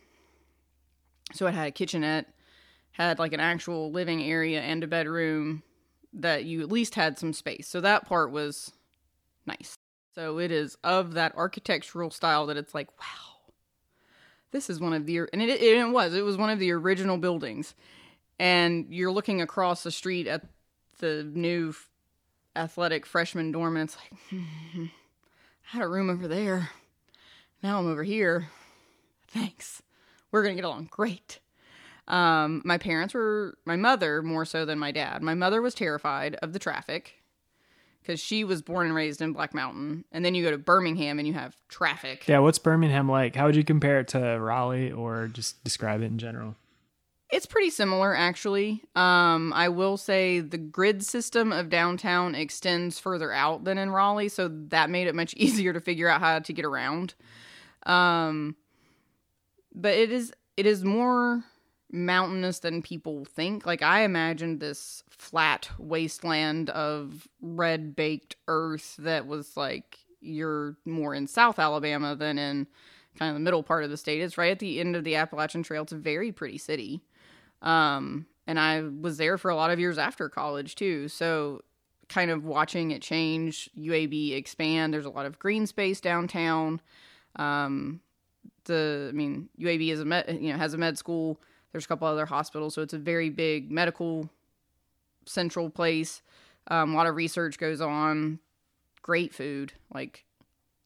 [1.33, 2.27] So it had a kitchenette,
[2.93, 5.63] had like an actual living area and a bedroom
[6.13, 7.67] that you at least had some space.
[7.67, 8.73] So that part was
[9.47, 9.80] nice.
[10.15, 13.53] So it is of that architectural style that it's like, wow,
[14.51, 17.17] this is one of the, and it, it was, it was one of the original
[17.17, 17.75] buildings.
[18.39, 20.45] And you're looking across the street at
[20.99, 21.75] the new
[22.57, 24.91] athletic freshman dorm, and it's like, I
[25.63, 26.71] had a room over there.
[27.63, 28.49] Now I'm over here.
[29.29, 29.83] Thanks.
[30.33, 31.39] We're going to get along great.
[32.09, 35.23] Um, my parents were, my mother more so than my dad.
[35.23, 37.20] My mother was terrified of the traffic
[38.01, 40.05] because she was born and raised in Black Mountain.
[40.13, 42.27] And then you go to Birmingham and you have traffic.
[42.27, 43.37] Yeah, what's Birmingham like?
[43.37, 46.57] How would you compare it to Raleigh or just describe it in general?
[47.31, 48.83] It's pretty similar, actually.
[48.97, 54.29] Um, I will say the grid system of downtown extends further out than in Raleigh,
[54.29, 57.15] so that made it much easier to figure out how to get around.
[57.85, 58.57] Um,
[59.73, 61.45] but it is it is more
[61.93, 63.67] mountainous than people think.
[63.67, 71.15] Like I imagined this flat wasteland of red baked earth that was like you're more
[71.15, 72.67] in South Alabama than in
[73.19, 74.21] kind of the middle part of the state.
[74.21, 75.83] It's right at the end of the Appalachian Trail.
[75.83, 77.03] It's a very pretty city.
[77.63, 81.09] Um, and I was there for a lot of years after college too.
[81.09, 81.63] So
[82.09, 84.93] kind of watching it change, UAB expand.
[84.93, 86.81] There's a lot of green space downtown.
[87.37, 88.01] Um,
[88.65, 91.41] the I mean UAB is a med, you know has a med school.
[91.73, 94.29] There's a couple other hospitals, so it's a very big medical
[95.27, 96.23] central place.
[96.69, 98.41] Um, a lot of research goes on.
[99.03, 100.25] Great food, like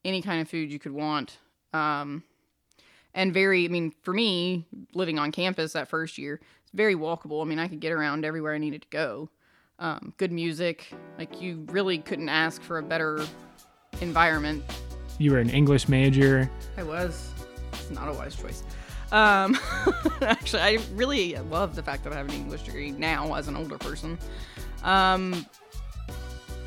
[0.03, 1.39] any kind of food you could want.
[1.73, 2.23] Um,
[3.13, 7.41] and very, I mean, for me, living on campus that first year, it's very walkable.
[7.41, 9.29] I mean, I could get around everywhere I needed to go.
[9.79, 13.25] Um, good music, like you really couldn't ask for a better
[13.99, 14.63] environment.
[15.17, 16.49] You were an English major.
[16.77, 17.31] I was.
[17.73, 18.63] It's not a wise choice.
[19.11, 19.57] Um,
[20.21, 23.55] actually, I really love the fact that I have an English degree now as an
[23.55, 24.17] older person.
[24.83, 25.45] Um,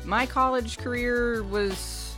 [0.05, 2.15] my college career was,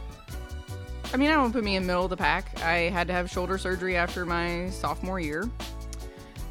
[1.13, 2.61] I mean, I don't put me in the middle of the pack.
[2.61, 5.49] I had to have shoulder surgery after my sophomore year.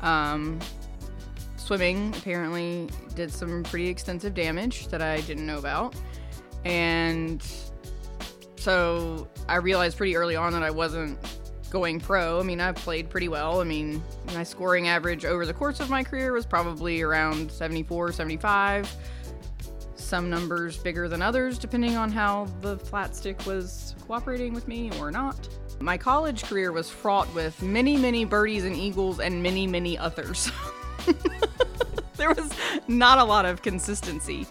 [0.03, 0.59] Um,
[1.57, 5.95] swimming apparently did some pretty extensive damage that I didn't know about.
[6.65, 7.43] And
[8.57, 11.19] so I realized pretty early on that I wasn't
[11.71, 12.41] going pro.
[12.41, 13.61] I mean, I played pretty well.
[13.61, 14.03] I mean,
[14.35, 18.95] my scoring average over the course of my career was probably around 74, 75.
[19.95, 24.91] Some numbers bigger than others, depending on how the flat stick was cooperating with me
[24.99, 25.49] or not.
[25.79, 30.51] My college career was fraught with many, many birdies and eagles and many, many others.
[32.17, 32.53] there was
[32.89, 34.47] not a lot of consistency.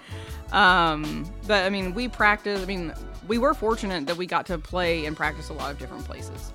[0.52, 2.94] Um, but I mean, we practiced, I mean,
[3.28, 6.52] we were fortunate that we got to play and practice a lot of different places.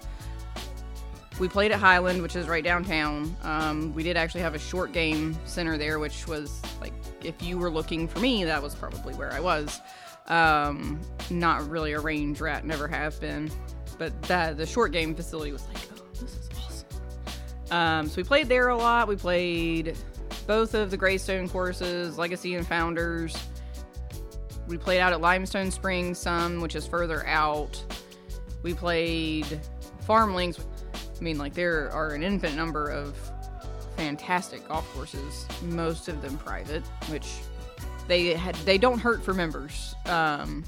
[1.40, 3.34] We played at Highland, which is right downtown.
[3.42, 6.92] Um, we did actually have a short game center there, which was like,
[7.22, 9.80] if you were looking for me, that was probably where I was.
[10.28, 13.50] Um, not really a range rat, never have been.
[13.98, 16.86] But that the short game facility was like, oh, this is awesome.
[17.70, 19.08] Um, so we played there a lot.
[19.08, 19.96] We played
[20.46, 23.36] both of the Greystone courses, Legacy and Founders.
[24.66, 27.82] We played out at Limestone Springs some, which is further out.
[28.62, 29.60] We played
[30.06, 30.60] FarmLinks.
[31.18, 33.16] I mean, like, there are an infinite number of
[33.96, 37.36] fantastic golf courses, most of them private, which
[38.08, 39.94] they had, they don't hurt for members.
[40.06, 40.64] Um,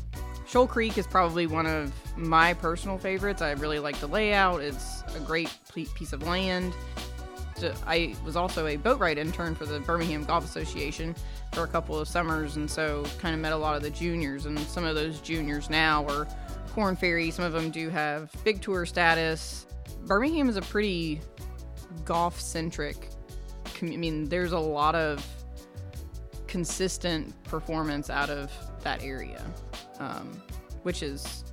[0.46, 3.42] Shoal Creek is probably one of my personal favorites.
[3.42, 4.62] I really like the layout.
[4.62, 6.72] It's a great piece of land.
[7.86, 11.16] I was also a boat ride intern for the Birmingham Golf Association
[11.52, 14.46] for a couple of summers, and so kind of met a lot of the juniors.
[14.46, 16.28] And some of those juniors now are
[16.74, 17.30] Korn Ferry.
[17.30, 19.65] Some of them do have big tour status.
[20.06, 21.20] Birmingham is a pretty
[22.04, 23.10] golf centric.
[23.82, 25.24] I mean, there's a lot of
[26.46, 28.50] consistent performance out of
[28.82, 29.44] that area,
[29.98, 30.40] um,
[30.82, 31.44] which is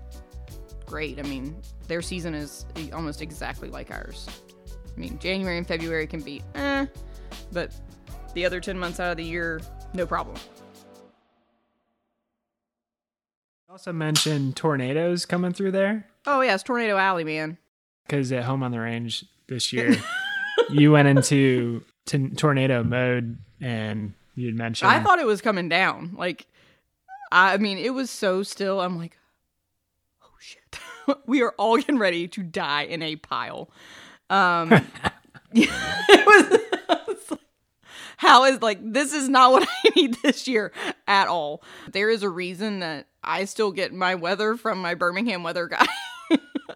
[0.86, 1.20] great.
[1.20, 1.56] I mean,
[1.88, 4.28] their season is almost exactly like ours.
[4.96, 6.86] I mean, January and February can be eh,
[7.52, 7.74] but
[8.34, 9.62] the other 10 months out of the year,
[9.94, 10.38] no problem.
[13.70, 16.08] Also mentioned tornadoes coming through there.
[16.28, 17.58] Oh, yeah, it's Tornado Alley, man.
[18.06, 19.96] Because at Home on the Range this year,
[20.70, 24.92] you went into t- tornado mode and you'd mentioned.
[24.92, 26.16] I thought it was coming down.
[26.18, 26.48] Like,
[27.32, 28.82] I mean, it was so still.
[28.82, 29.18] I'm like,
[30.24, 30.80] oh shit.
[31.26, 33.70] we are all getting ready to die in a pile.
[34.30, 34.72] Um,
[35.54, 36.60] it
[37.30, 37.40] was,
[38.18, 40.72] how is like this is not what I need this year
[41.08, 41.64] at all.
[41.92, 45.86] There is a reason that I still get my weather from my Birmingham weather guy.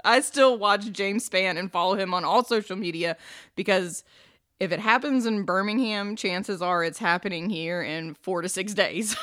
[0.04, 3.18] I still watch James Spann and follow him on all social media
[3.56, 4.04] because
[4.60, 9.16] if it happens in Birmingham, chances are it's happening here in four to six days.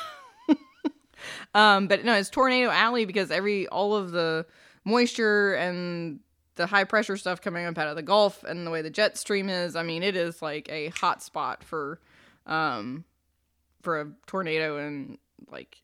[1.54, 4.46] um, but no, it's Tornado Alley because every all of the
[4.84, 6.20] moisture and
[6.56, 9.18] the high pressure stuff coming up out of the Gulf and the way the jet
[9.18, 12.00] stream is, I mean, it is like a hot spot for
[12.46, 13.04] um
[13.82, 15.18] for a tornado and
[15.50, 15.82] like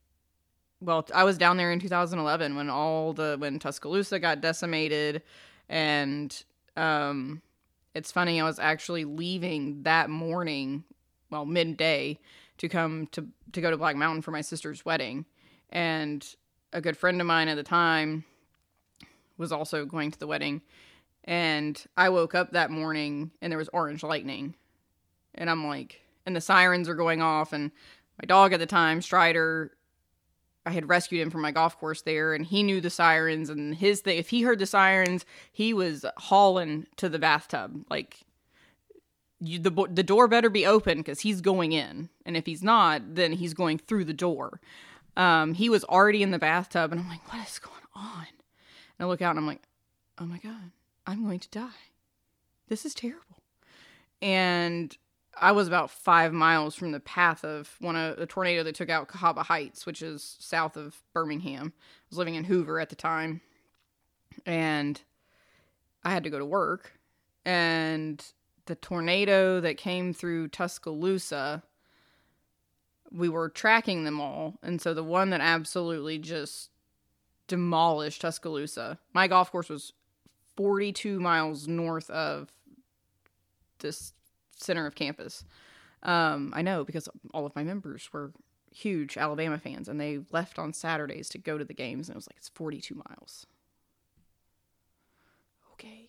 [0.81, 5.23] well, I was down there in 2011 when all the when Tuscaloosa got decimated
[5.69, 6.45] and
[6.77, 7.43] um
[7.95, 10.85] it's funny, I was actually leaving that morning,
[11.31, 12.19] well, midday,
[12.59, 15.25] to come to to go to Black Mountain for my sister's wedding.
[15.71, 16.25] And
[16.73, 18.25] a good friend of mine at the time
[19.37, 20.63] was also going to the wedding.
[21.25, 24.55] And I woke up that morning and there was orange lightning.
[25.35, 27.53] And I'm like, and the sirens are going off.
[27.53, 27.71] And
[28.21, 29.73] my dog at the time, Strider,
[30.67, 33.49] I had rescued him from my golf course there, and he knew the sirens.
[33.49, 37.85] And his thing, if he heard the sirens, he was hauling to the bathtub.
[37.89, 38.21] Like,
[39.41, 43.15] you, the the door better be open because he's going in, and if he's not,
[43.15, 44.61] then he's going through the door.
[45.17, 48.27] Um, he was already in the bathtub, and I'm like, what is going on?
[48.99, 49.63] And I look out, and I'm like,
[50.19, 50.73] oh my god,
[51.07, 51.69] I'm going to die.
[52.69, 53.43] This is terrible.
[54.21, 54.97] And
[55.41, 58.91] I was about five miles from the path of one of a tornado that took
[58.91, 61.73] out Cahaba Heights, which is south of Birmingham.
[61.75, 61.81] I
[62.11, 63.41] was living in Hoover at the time,
[64.45, 65.01] and
[66.05, 66.93] I had to go to work.
[67.47, 68.23] And
[68.67, 71.63] the tornado that came through Tuscaloosa,
[73.11, 76.69] we were tracking them all, and so the one that absolutely just
[77.49, 78.99] demolished Tuscaloosa.
[79.15, 79.95] My golf course was
[80.57, 82.53] 42 miles north of
[83.79, 84.13] this
[84.61, 85.45] center of campus.
[86.03, 88.33] Um, I know because all of my members were
[88.73, 92.19] huge Alabama fans and they left on Saturdays to go to the games and it
[92.19, 93.47] was like it's 42 miles.
[95.75, 96.09] Okay.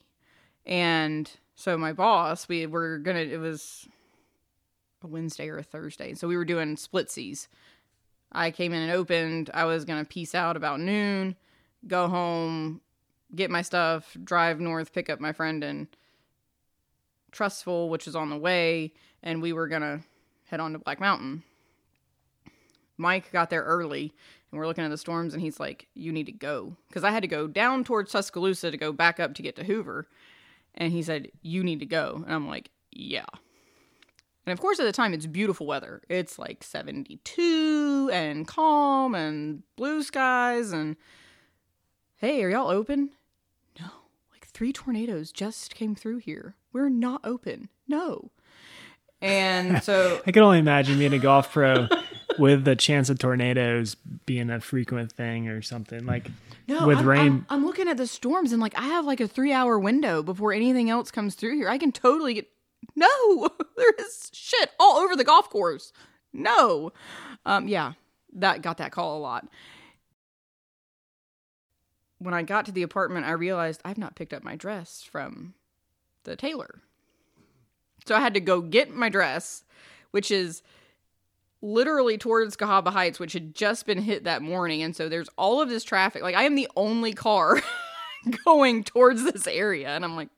[0.66, 3.88] And so my boss, we were to it was
[5.04, 6.14] a Wednesday or a Thursday.
[6.14, 7.48] So we were doing splitsies.
[8.32, 9.50] I came in and opened.
[9.54, 11.36] I was to peace out about noon,
[11.88, 12.82] go home,
[13.36, 15.88] get my stuff, drive north, pick up my friend and
[17.32, 20.02] Trussville, which is on the way, and we were gonna
[20.46, 21.44] head on to Black Mountain.
[22.98, 24.14] Mike got there early,
[24.52, 27.12] and we're looking at the storms, and he's like, "You need to go," because I
[27.12, 30.08] had to go down towards Tuscaloosa to go back up to get to Hoover,
[30.76, 33.26] and he said, "You need to go," and I'm like, "Yeah."
[34.46, 36.02] And of course, at the time, it's beautiful weather.
[36.10, 40.72] It's like 72 and calm and blue skies.
[40.72, 40.98] And
[42.18, 43.12] hey, are y'all open?
[44.54, 46.56] Three tornadoes just came through here.
[46.74, 47.70] We're not open.
[47.88, 48.32] No.
[49.22, 51.88] And so I can only imagine being a golf pro
[52.40, 53.96] with the chance of tornadoes
[54.26, 56.30] being a frequent thing or something like
[56.68, 57.22] no, with I'm, rain.
[57.22, 60.24] I'm, I'm looking at the storms and like I have like a three hour window
[60.24, 61.70] before anything else comes through here.
[61.70, 62.48] I can totally get
[62.96, 63.50] no.
[63.78, 65.92] There is shit all over the golf course.
[66.34, 66.92] No.
[67.48, 67.94] Um, yeah,
[68.34, 69.48] that got that call a lot.
[72.22, 75.56] When I got to the apartment, I realized I've not picked up my dress from
[76.24, 76.82] the tailor.
[78.06, 79.64] So I had to go get my dress,
[80.12, 80.62] which is
[81.64, 84.84] literally towards Cahaba Heights, which had just been hit that morning.
[84.84, 86.22] And so there's all of this traffic.
[86.22, 87.60] Like I am the only car
[88.46, 89.90] going towards this area.
[89.90, 90.30] And I'm like,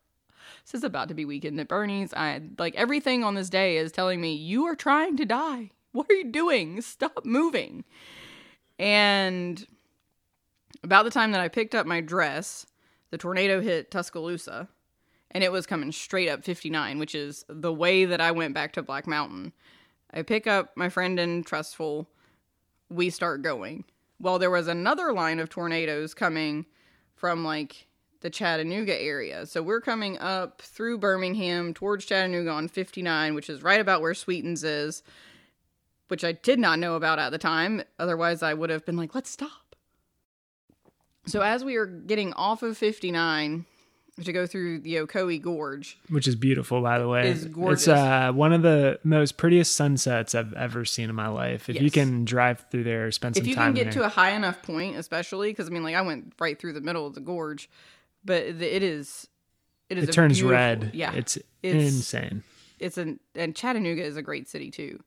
[0.65, 2.13] this is about to be weekend at Bernie's.
[2.13, 5.71] I like everything on this day is telling me you are trying to die.
[5.91, 6.81] What are you doing?
[6.81, 7.83] Stop moving.
[8.79, 9.65] And
[10.83, 12.65] about the time that I picked up my dress,
[13.11, 14.67] the tornado hit Tuscaloosa
[15.31, 18.73] and it was coming straight up 59, which is the way that I went back
[18.73, 19.51] to Black Mountain.
[20.13, 22.05] I pick up my friend in Trussville.
[22.89, 23.85] We start going.
[24.19, 26.67] Well, there was another line of tornadoes coming
[27.15, 27.87] from like
[28.21, 29.45] the Chattanooga area.
[29.45, 34.13] So we're coming up through Birmingham towards Chattanooga on 59, which is right about where
[34.13, 35.03] Sweetens is,
[36.09, 37.81] which I did not know about at the time.
[37.97, 39.62] Otherwise, I would have been like, let's stop.
[41.25, 43.65] So as we are getting off of 59,
[44.21, 47.29] to go through the Ocoee Gorge, which is beautiful, by the way.
[47.29, 47.81] Is gorgeous.
[47.83, 51.67] It's uh, one of the most prettiest sunsets I've ever seen in my life.
[51.67, 53.45] If you can drive through there, spend some time.
[53.45, 54.03] if you time can get there.
[54.03, 56.81] to a high enough point, especially because I mean, like I went right through the
[56.81, 57.69] middle of the gorge,
[58.23, 59.27] but it it is,
[59.89, 60.09] it is.
[60.09, 60.91] it turns red.
[60.93, 62.43] Yeah, it's, It's- insane.
[62.79, 65.01] it's an and Chattanooga is a great city too.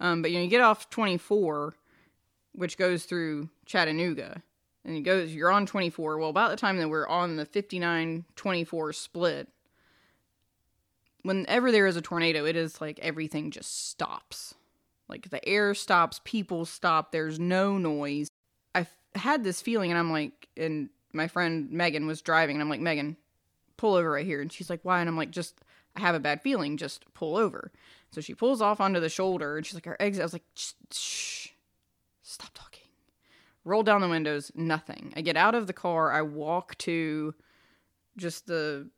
[0.00, 1.74] Um, but you know, you get off 24,
[2.52, 4.42] which goes through Chattanooga,
[4.84, 5.34] and it goes.
[5.34, 6.18] You're on 24.
[6.18, 9.48] Well, about the time that we're on the 59-24 split,
[11.22, 14.54] whenever there is a tornado, it is like everything just stops.
[15.08, 17.12] Like the air stops, people stop.
[17.12, 18.28] There's no noise.
[18.74, 22.70] I had this feeling, and I'm like, and my friend Megan was driving, and I'm
[22.70, 23.16] like, Megan,
[23.76, 24.40] pull over right here.
[24.40, 25.00] And she's like, why?
[25.00, 25.60] And I'm like, just,
[25.96, 26.76] I have a bad feeling.
[26.76, 27.72] Just pull over.
[28.12, 30.20] So she pulls off onto the shoulder and she's like, our exit.
[30.20, 31.48] I was like, shh, shh,
[32.22, 32.69] stop talking.
[33.64, 35.12] Roll down the windows, nothing.
[35.16, 36.12] I get out of the car.
[36.12, 37.34] I walk to
[38.16, 38.88] just the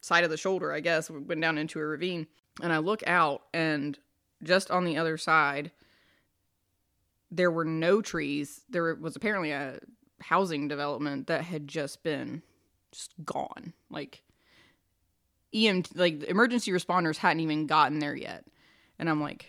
[0.00, 2.26] side of the shoulder, I guess, We went down into a ravine.
[2.62, 3.98] And I look out, and
[4.42, 5.70] just on the other side,
[7.30, 8.62] there were no trees.
[8.68, 9.78] There was apparently a
[10.20, 12.42] housing development that had just been
[12.92, 13.72] just gone.
[13.88, 14.22] Like
[15.54, 18.44] EMT, like emergency responders hadn't even gotten there yet.
[18.98, 19.46] And I'm like,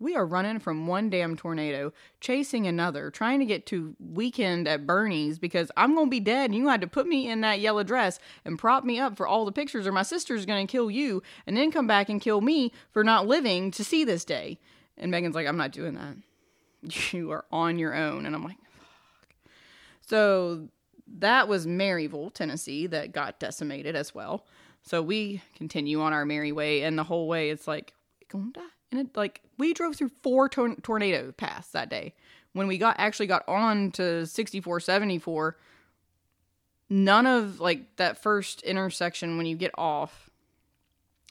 [0.00, 4.86] we are running from one damn tornado, chasing another, trying to get to weekend at
[4.86, 7.60] Bernie's because I'm going to be dead and you had to put me in that
[7.60, 10.70] yellow dress and prop me up for all the pictures or my sister's going to
[10.70, 14.24] kill you and then come back and kill me for not living to see this
[14.24, 14.58] day.
[14.96, 16.16] And Megan's like, I'm not doing that.
[17.12, 18.24] You are on your own.
[18.24, 19.52] And I'm like, fuck.
[20.00, 20.68] So
[21.18, 24.46] that was Maryville, Tennessee, that got decimated as well.
[24.82, 27.92] So we continue on our merry way, and the whole way it's like,
[28.32, 28.79] we're gonna die.
[28.90, 32.14] And it like we drove through four tor- tornado paths that day.
[32.52, 35.56] When we got actually got on to 64, 74,
[36.88, 40.30] none of like that first intersection when you get off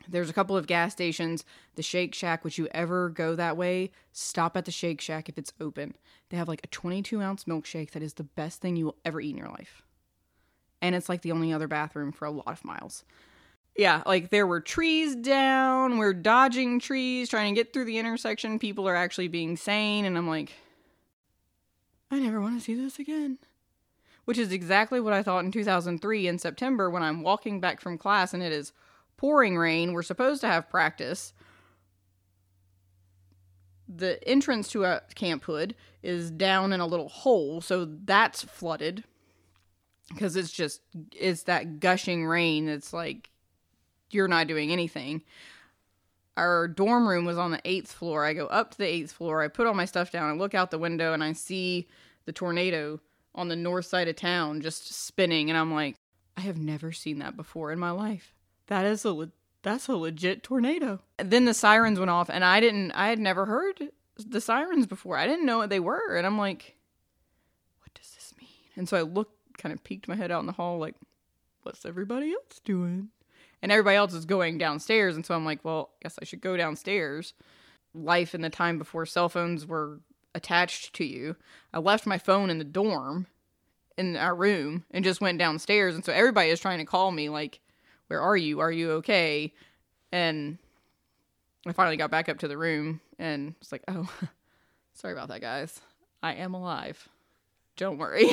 [0.07, 1.45] there's a couple of gas stations.
[1.75, 3.91] The Shake Shack, would you ever go that way?
[4.11, 5.95] Stop at the Shake Shack if it's open.
[6.29, 9.21] They have like a 22 ounce milkshake that is the best thing you will ever
[9.21, 9.83] eat in your life.
[10.81, 13.03] And it's like the only other bathroom for a lot of miles.
[13.79, 15.99] Yeah, like there were trees down.
[15.99, 18.59] We're dodging trees, trying to get through the intersection.
[18.59, 20.03] People are actually being sane.
[20.03, 20.51] And I'm like,
[22.11, 23.37] I never want to see this again.
[24.25, 27.97] Which is exactly what I thought in 2003 in September when I'm walking back from
[27.97, 28.73] class and it is
[29.15, 29.93] pouring rain.
[29.93, 31.31] We're supposed to have practice.
[33.87, 35.73] The entrance to a Camp Hood
[36.03, 39.05] is down in a little hole, so that's flooded
[40.09, 40.81] because it's just
[41.15, 42.67] it's that gushing rain.
[42.67, 43.29] It's like
[44.11, 45.23] you're not doing anything.
[46.37, 48.25] Our dorm room was on the eighth floor.
[48.25, 49.41] I go up to the eighth floor.
[49.41, 50.29] I put all my stuff down.
[50.29, 51.87] I look out the window and I see
[52.25, 53.01] the tornado
[53.35, 55.49] on the north side of town just spinning.
[55.49, 55.95] And I'm like,
[56.37, 58.33] I have never seen that before in my life
[58.69, 59.31] that is a le-
[59.61, 61.01] that's a legit tornado.
[61.17, 62.91] And then the sirens went off, and I didn't.
[62.93, 65.17] I had never heard the sirens before.
[65.17, 66.77] I didn't know what they were, and I'm like,
[67.81, 68.49] what does this mean?
[68.77, 70.95] And so I looked, kind of peeked my head out in the hall, like,
[71.63, 73.09] what's everybody else doing?
[73.61, 76.41] And everybody else is going downstairs, and so I'm like, well, I guess I should
[76.41, 77.33] go downstairs.
[77.93, 79.99] Life in the time before cell phones were
[80.35, 81.35] attached to you.
[81.73, 83.27] I left my phone in the dorm
[83.97, 87.27] in our room and just went downstairs and so everybody is trying to call me
[87.27, 87.59] like
[88.07, 88.59] where are you?
[88.59, 89.53] Are you okay?
[90.11, 90.57] And
[91.67, 94.09] I finally got back up to the room and it's like, oh,
[94.93, 95.79] sorry about that, guys.
[96.23, 97.07] I am alive.
[97.77, 98.31] Don't worry.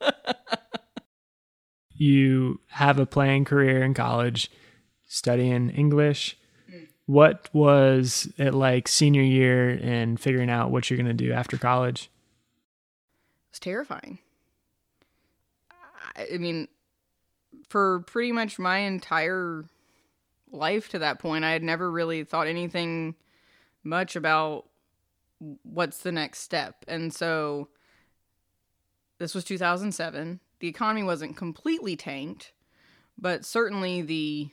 [2.02, 4.50] you have a playing career in college,
[5.06, 6.36] studying English.
[7.06, 11.56] What was it like senior year and figuring out what you're going to do after
[11.56, 12.10] college?
[13.46, 14.18] It was terrifying.
[16.16, 16.68] I mean,
[17.68, 19.64] for pretty much my entire
[20.50, 23.14] life to that point, I had never really thought anything
[23.82, 24.66] much about
[25.62, 26.84] what's the next step.
[26.88, 27.68] And so
[29.18, 30.40] this was 2007.
[30.62, 32.52] The economy wasn't completely tanked,
[33.18, 34.48] but certainly the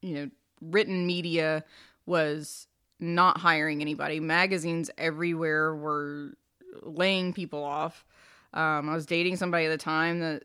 [0.00, 0.30] you know,
[0.62, 1.64] written media
[2.06, 2.66] was
[2.98, 4.20] not hiring anybody.
[4.20, 6.32] Magazines everywhere were
[6.80, 8.06] laying people off.
[8.54, 10.44] Um, I was dating somebody at the time that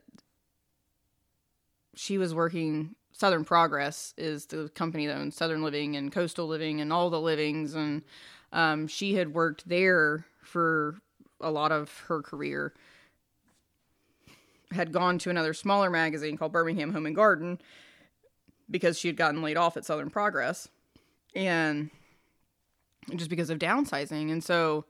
[1.96, 6.82] she was working Southern Progress is the company that owns Southern Living and Coastal Living
[6.82, 8.02] and all the livings, and
[8.52, 10.98] um, she had worked there for
[11.40, 12.74] a lot of her career.
[14.74, 17.60] Had gone to another smaller magazine called Birmingham Home and Garden
[18.70, 20.68] because she had gotten laid off at Southern Progress,
[21.36, 21.90] and
[23.16, 24.86] just because of downsizing, and so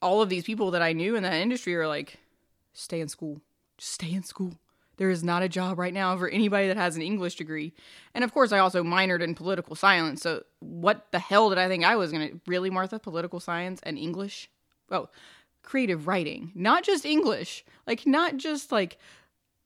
[0.00, 2.18] all of these people that I knew in that industry are like,
[2.72, 3.40] stay in school,
[3.76, 4.54] just stay in school
[4.96, 7.72] there is not a job right now for anybody that has an English degree.
[8.14, 10.22] And of course, I also minored in political science.
[10.22, 12.98] So, what the hell did I think I was going to really, Martha?
[12.98, 14.48] Political science and English?
[14.90, 15.08] Oh,
[15.62, 18.98] creative writing, not just English, like, not just like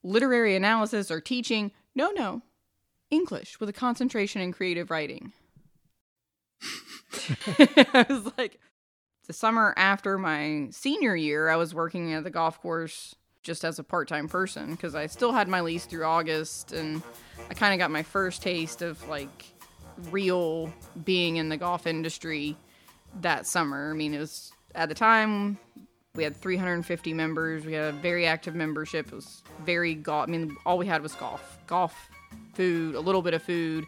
[0.02, 1.72] literary analysis or teaching.
[1.94, 2.42] No, no,
[3.10, 5.32] English with a concentration in creative writing.
[7.58, 8.60] I was like,
[9.26, 13.78] the summer after my senior year, I was working at the golf course just as
[13.78, 17.02] a part time person because I still had my lease through August and
[17.48, 19.44] I kind of got my first taste of like
[20.10, 20.72] real
[21.04, 22.56] being in the golf industry
[23.20, 23.90] that summer.
[23.90, 25.58] I mean, it was at the time
[26.16, 29.08] we had 350 members, we had a very active membership.
[29.08, 30.28] It was very golf.
[30.28, 32.08] I mean, all we had was golf, golf,
[32.54, 33.86] food, a little bit of food.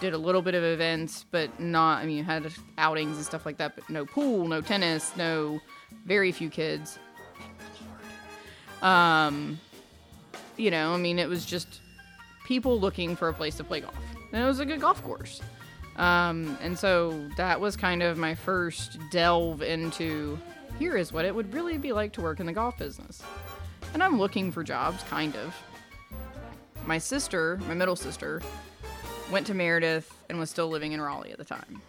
[0.00, 1.98] Did a little bit of events, but not.
[1.98, 5.60] I mean, you had outings and stuff like that, but no pool, no tennis, no
[6.06, 6.98] very few kids.
[8.80, 9.60] Um,
[10.56, 11.80] you know, I mean, it was just
[12.46, 13.94] people looking for a place to play golf.
[14.32, 15.42] And it was a good golf course.
[15.96, 20.38] Um, and so that was kind of my first delve into
[20.78, 23.22] here is what it would really be like to work in the golf business.
[23.92, 25.54] And I'm looking for jobs, kind of.
[26.86, 28.40] my sister, my middle sister,
[29.30, 31.82] went to Meredith and was still living in Raleigh at the time.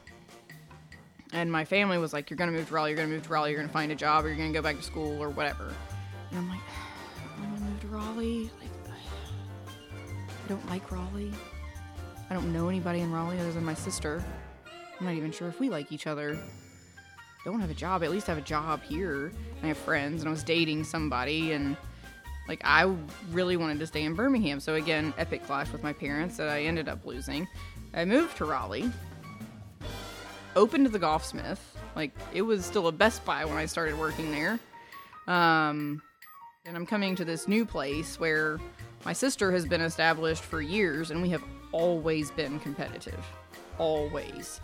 [1.34, 3.52] And my family was like, You're gonna move to Raleigh, you're gonna move to Raleigh,
[3.52, 5.74] you're gonna find a job, or you're gonna go back to school, or whatever.
[6.32, 6.60] And I'm like,
[7.38, 8.52] I'm gonna move to Raleigh.
[8.60, 8.70] Like,
[10.46, 11.34] I don't like Raleigh.
[12.30, 14.24] I don't know anybody in Raleigh other than my sister.
[15.00, 16.38] I'm not even sure if we like each other.
[17.44, 19.32] Don't have a job, at least have a job here.
[19.64, 21.76] I have friends, and I was dating somebody, and
[22.48, 22.94] like I
[23.32, 24.60] really wanted to stay in Birmingham.
[24.60, 27.48] So again, epic clash with my parents that I ended up losing.
[27.94, 28.92] I moved to Raleigh,
[30.56, 31.60] opened the Golfsmith.
[31.96, 34.60] Like it was still a Best Buy when I started working there.
[35.28, 36.02] Um,
[36.66, 38.60] and I'm coming to this new place where
[39.04, 43.26] my sister has been established for years, and we have always been competitive.
[43.78, 44.62] Always.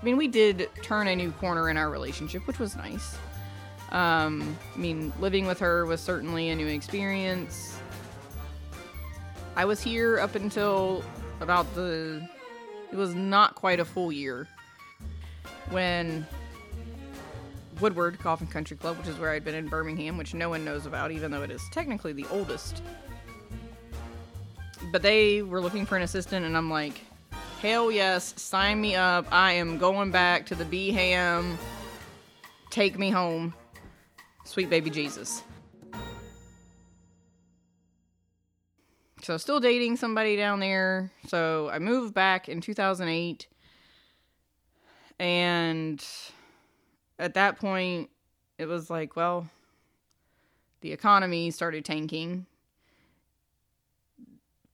[0.00, 3.16] I mean, we did turn a new corner in our relationship, which was nice.
[3.90, 7.78] Um, I mean, living with her was certainly a new experience.
[9.54, 11.02] I was here up until
[11.40, 12.28] about the.
[12.92, 14.46] It was not quite a full year
[15.70, 16.26] when
[17.80, 20.86] Woodward and Country Club, which is where I'd been in Birmingham, which no one knows
[20.86, 22.82] about, even though it is technically the oldest.
[24.92, 27.00] But they were looking for an assistant, and I'm like,
[27.60, 29.26] hell yes, sign me up.
[29.32, 31.58] I am going back to the B Ham.
[32.70, 33.54] Take me home.
[34.44, 35.42] Sweet baby Jesus.
[39.22, 41.10] So, still dating somebody down there.
[41.26, 43.48] So, I moved back in 2008.
[45.18, 46.04] And
[47.18, 48.10] at that point,
[48.58, 49.48] it was like, well,
[50.82, 52.46] the economy started tanking.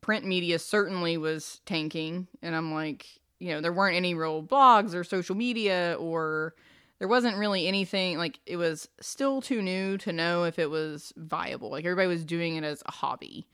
[0.02, 2.28] Print media certainly was tanking.
[2.42, 3.06] And I'm like,
[3.38, 6.54] you know, there weren't any real blogs or social media or
[6.98, 11.12] there wasn't really anything like it was still too new to know if it was
[11.16, 11.70] viable.
[11.70, 13.48] Like everybody was doing it as a hobby.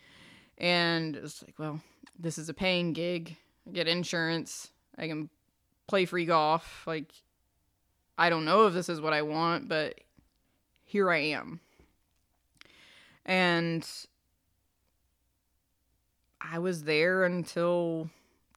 [0.59, 1.81] And it's like, well,
[2.19, 3.37] this is a paying gig.
[3.67, 4.71] I get insurance.
[4.99, 5.31] I can
[5.87, 6.85] play free golf.
[6.87, 7.13] Like
[8.19, 10.01] I don't know if this is what I want, but
[10.85, 11.61] here I am.
[13.25, 13.89] And
[16.41, 18.11] I was there until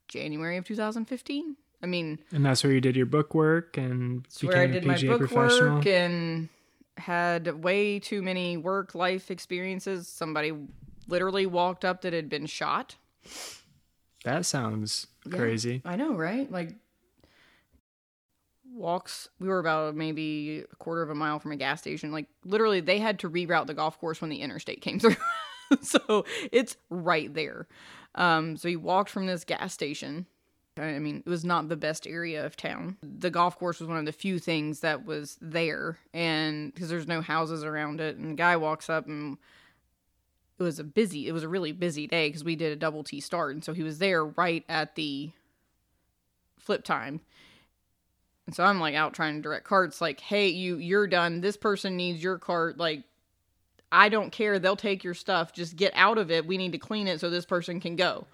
[0.08, 1.56] January of 2015.
[1.84, 4.86] I mean, and that's where you did your book work and became where I did
[4.86, 6.50] my book work and
[6.98, 10.08] had way too many work life experiences.
[10.08, 10.54] Somebody
[11.08, 12.98] literally walked up that had been shot.
[14.24, 15.82] That sounds yeah, crazy.
[15.84, 16.52] I know, right?
[16.52, 16.76] Like
[18.74, 22.28] walks we were about maybe a quarter of a mile from a gas station like
[22.46, 25.16] literally they had to reroute the golf course when the interstate came through
[25.82, 27.68] so it's right there
[28.16, 30.26] um so he walked from this gas station
[30.78, 32.98] I mean, it was not the best area of town.
[33.04, 37.08] The golf course was one of the few things that was there, and because there's
[37.08, 38.16] no houses around it.
[38.16, 39.38] And the guy walks up, and
[40.58, 43.04] it was a busy, it was a really busy day because we did a double
[43.04, 45.32] T start, and so he was there right at the
[46.58, 47.20] flip time.
[48.46, 51.42] And so I'm like out trying to direct carts, like, hey, you, you're done.
[51.42, 52.78] This person needs your cart.
[52.78, 53.04] Like,
[53.92, 54.58] I don't care.
[54.58, 55.54] They'll take your stuff.
[55.54, 56.46] Just get out of it.
[56.46, 58.26] We need to clean it so this person can go.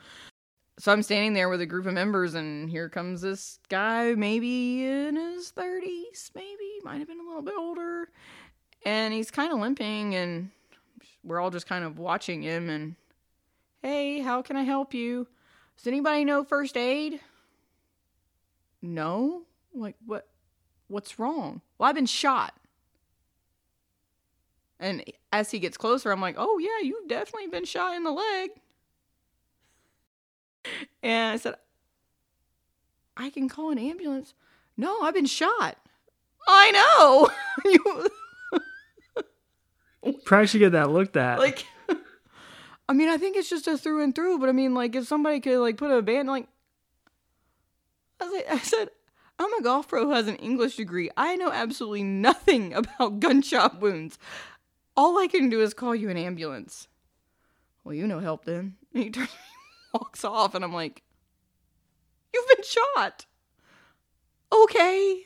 [0.80, 4.86] So I'm standing there with a group of members, and here comes this guy, maybe
[4.86, 8.10] in his 30s, maybe, might have been a little bit older.
[8.86, 10.52] And he's kind of limping, and
[11.24, 12.70] we're all just kind of watching him.
[12.70, 12.96] And
[13.82, 15.28] hey, how can I help you?
[15.78, 17.20] Does anybody know first aid?
[18.84, 19.42] No.
[19.74, 20.28] Like, what?
[20.90, 21.62] What's wrong?
[21.78, 22.54] Well, I've been shot.
[24.80, 28.12] And as he gets closer, I'm like, oh, yeah, you've definitely been shot in the
[28.12, 28.52] leg.
[31.02, 31.56] And I said,
[33.16, 34.34] I can call an ambulance.
[34.76, 35.78] No, I've been shot.
[36.48, 37.30] I know.
[40.04, 41.40] you probably should get that looked at.
[41.40, 41.66] Like,
[42.90, 44.40] I mean, I think it's just a through and through.
[44.40, 46.48] But I mean, like, if somebody could like put a band, like,
[48.20, 48.90] I, like, I said,
[49.40, 51.10] I'm a golf pro who has an English degree.
[51.16, 54.18] I know absolutely nothing about gunshot wounds.
[54.98, 56.88] All I can do is call you an ambulance.
[57.84, 58.76] Well, you know help then.
[58.94, 59.30] And he turns
[59.94, 61.04] walks off, and I'm like,
[62.34, 63.26] You've been shot.
[64.52, 65.24] Okay.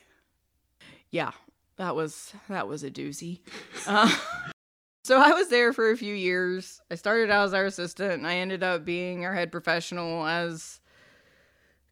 [1.10, 1.32] Yeah,
[1.78, 3.40] that was that was a doozy.
[3.88, 4.16] Uh,
[5.04, 6.82] so I was there for a few years.
[6.92, 10.80] I started out as our assistant, and I ended up being our head professional as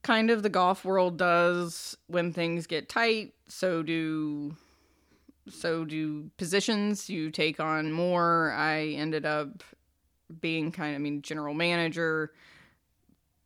[0.02, 4.56] kind of the golf world does when things get tight so do
[5.48, 9.64] so do positions you take on more i ended up
[10.42, 12.32] being kind of I mean general manager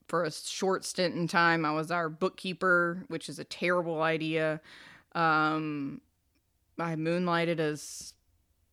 [0.07, 1.65] for a short stint in time.
[1.65, 4.61] I was our bookkeeper, which is a terrible idea.
[5.15, 6.01] Um,
[6.77, 8.13] I moonlighted as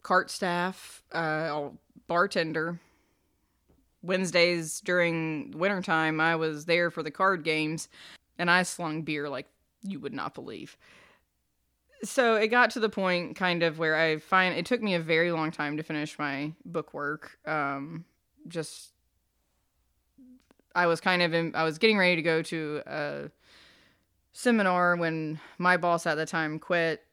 [0.03, 1.68] cart staff, uh,
[2.07, 2.81] bartender.
[4.03, 7.89] Wednesdays during wintertime, I was there for the card games
[8.39, 9.47] and I slung beer like
[9.83, 10.77] you would not believe.
[12.03, 15.01] So it got to the point kind of where I find it took me a
[15.01, 17.38] very long time to finish my book work.
[17.46, 18.05] Um,
[18.48, 18.92] just
[20.74, 23.30] I was kind of in, I was getting ready to go to a
[24.32, 27.05] seminar when my boss at the time quit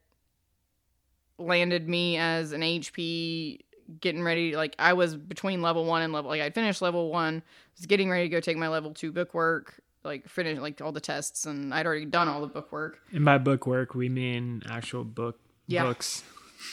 [1.38, 3.60] landed me as an HP
[4.02, 7.42] getting ready like I was between level 1 and level like I'd finished level 1
[7.78, 10.92] was getting ready to go take my level 2 book work like finish like all
[10.92, 14.10] the tests and I'd already done all the book work And by book work, we
[14.10, 15.84] mean actual book Yeah.
[15.84, 16.24] books.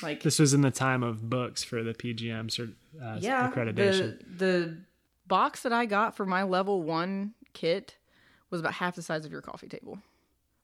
[0.02, 2.72] like This was in the time of books for the PGM cert,
[3.02, 4.18] uh, yeah accreditation.
[4.38, 4.76] the the
[5.26, 7.96] box that I got for my level 1 kit
[8.50, 9.98] was about half the size of your coffee table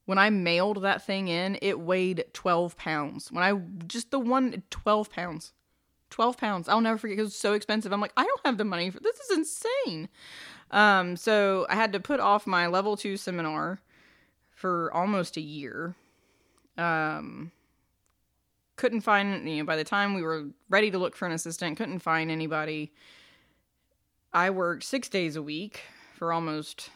[0.05, 3.31] when I mailed that thing in, it weighed 12 pounds.
[3.31, 3.53] When I
[3.87, 5.53] just the one 12 pounds.
[6.09, 6.67] 12 pounds.
[6.67, 7.93] I'll never forget it was so expensive.
[7.93, 10.09] I'm like, I don't have the money for this is insane.
[10.71, 13.79] Um, so I had to put off my level 2 seminar
[14.55, 15.95] for almost a year.
[16.77, 17.51] Um
[18.77, 21.77] couldn't find you know by the time we were ready to look for an assistant,
[21.77, 22.91] couldn't find anybody.
[24.33, 25.81] I worked 6 days a week
[26.15, 26.89] for almost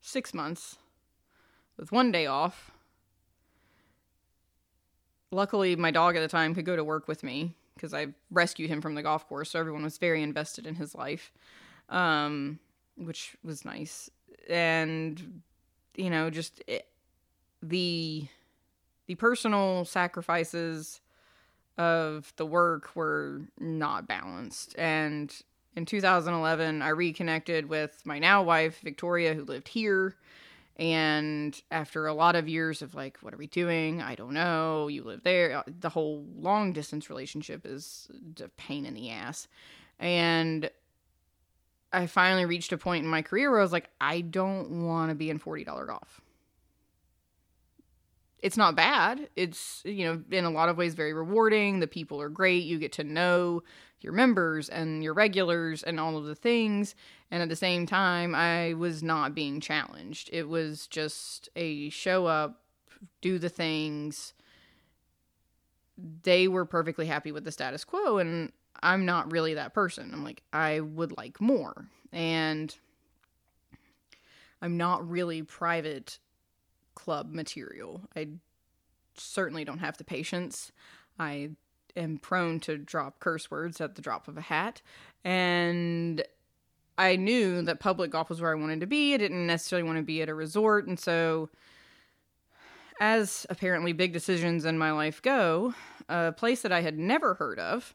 [0.00, 0.76] 6 months
[1.76, 2.70] with one day off.
[5.30, 8.70] Luckily, my dog at the time could go to work with me because I rescued
[8.70, 11.32] him from the golf course, so everyone was very invested in his life,
[11.88, 12.58] um,
[12.96, 14.10] which was nice.
[14.48, 15.42] And
[15.96, 16.86] you know, just it,
[17.62, 18.26] the
[19.06, 21.00] the personal sacrifices
[21.76, 24.74] of the work were not balanced.
[24.78, 25.34] And
[25.76, 30.16] in 2011, I reconnected with my now wife, Victoria, who lived here.
[30.76, 34.02] And after a lot of years of like, what are we doing?
[34.02, 34.88] I don't know.
[34.88, 35.62] You live there.
[35.66, 38.08] The whole long distance relationship is
[38.42, 39.46] a pain in the ass.
[40.00, 40.70] And
[41.94, 45.10] I finally reached a point in my career where I was like, I don't want
[45.10, 46.20] to be in $40 golf.
[48.40, 49.30] It's not bad.
[49.36, 51.80] It's, you know, in a lot of ways very rewarding.
[51.80, 52.64] The people are great.
[52.64, 53.62] You get to know
[54.00, 56.94] your members and your regulars and all of the things.
[57.30, 60.28] And at the same time, I was not being challenged.
[60.30, 62.60] It was just a show up,
[63.22, 64.34] do the things.
[65.96, 68.18] They were perfectly happy with the status quo.
[68.18, 68.52] And
[68.84, 70.10] I'm not really that person.
[70.12, 71.86] I'm like, I would like more.
[72.12, 72.76] And
[74.60, 76.18] I'm not really private
[76.94, 78.02] club material.
[78.14, 78.28] I
[79.16, 80.70] certainly don't have the patience.
[81.18, 81.50] I
[81.96, 84.82] am prone to drop curse words at the drop of a hat.
[85.24, 86.22] And
[86.98, 89.14] I knew that public golf was where I wanted to be.
[89.14, 90.86] I didn't necessarily want to be at a resort.
[90.86, 91.48] And so,
[93.00, 95.74] as apparently big decisions in my life go,
[96.08, 97.94] a place that I had never heard of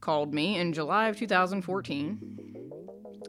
[0.00, 2.18] called me in July of 2014.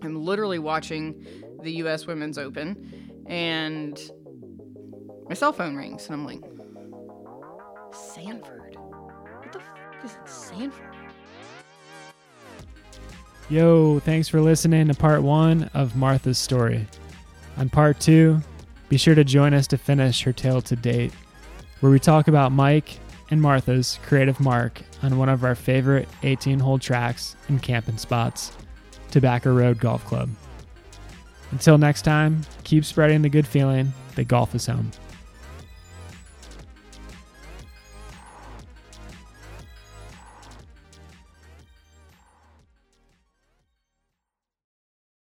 [0.02, 1.26] I'm literally watching
[1.62, 4.00] the US Women's Open and
[5.28, 6.42] my cell phone rings and I'm like,
[7.94, 8.76] Sanford?
[8.76, 10.96] What the f is Sanford?
[13.50, 16.88] Yo, thanks for listening to part one of Martha's story.
[17.58, 18.40] On part two,
[18.88, 21.12] be sure to join us to finish her tale to date,
[21.82, 22.98] where we talk about Mike
[23.30, 28.52] and Martha's creative mark on one of our favorite 18 hole tracks and camping spots,
[29.10, 30.30] Tobacco Road Golf Club.
[31.52, 34.92] Until next time, keep spreading the good feeling that golf is home.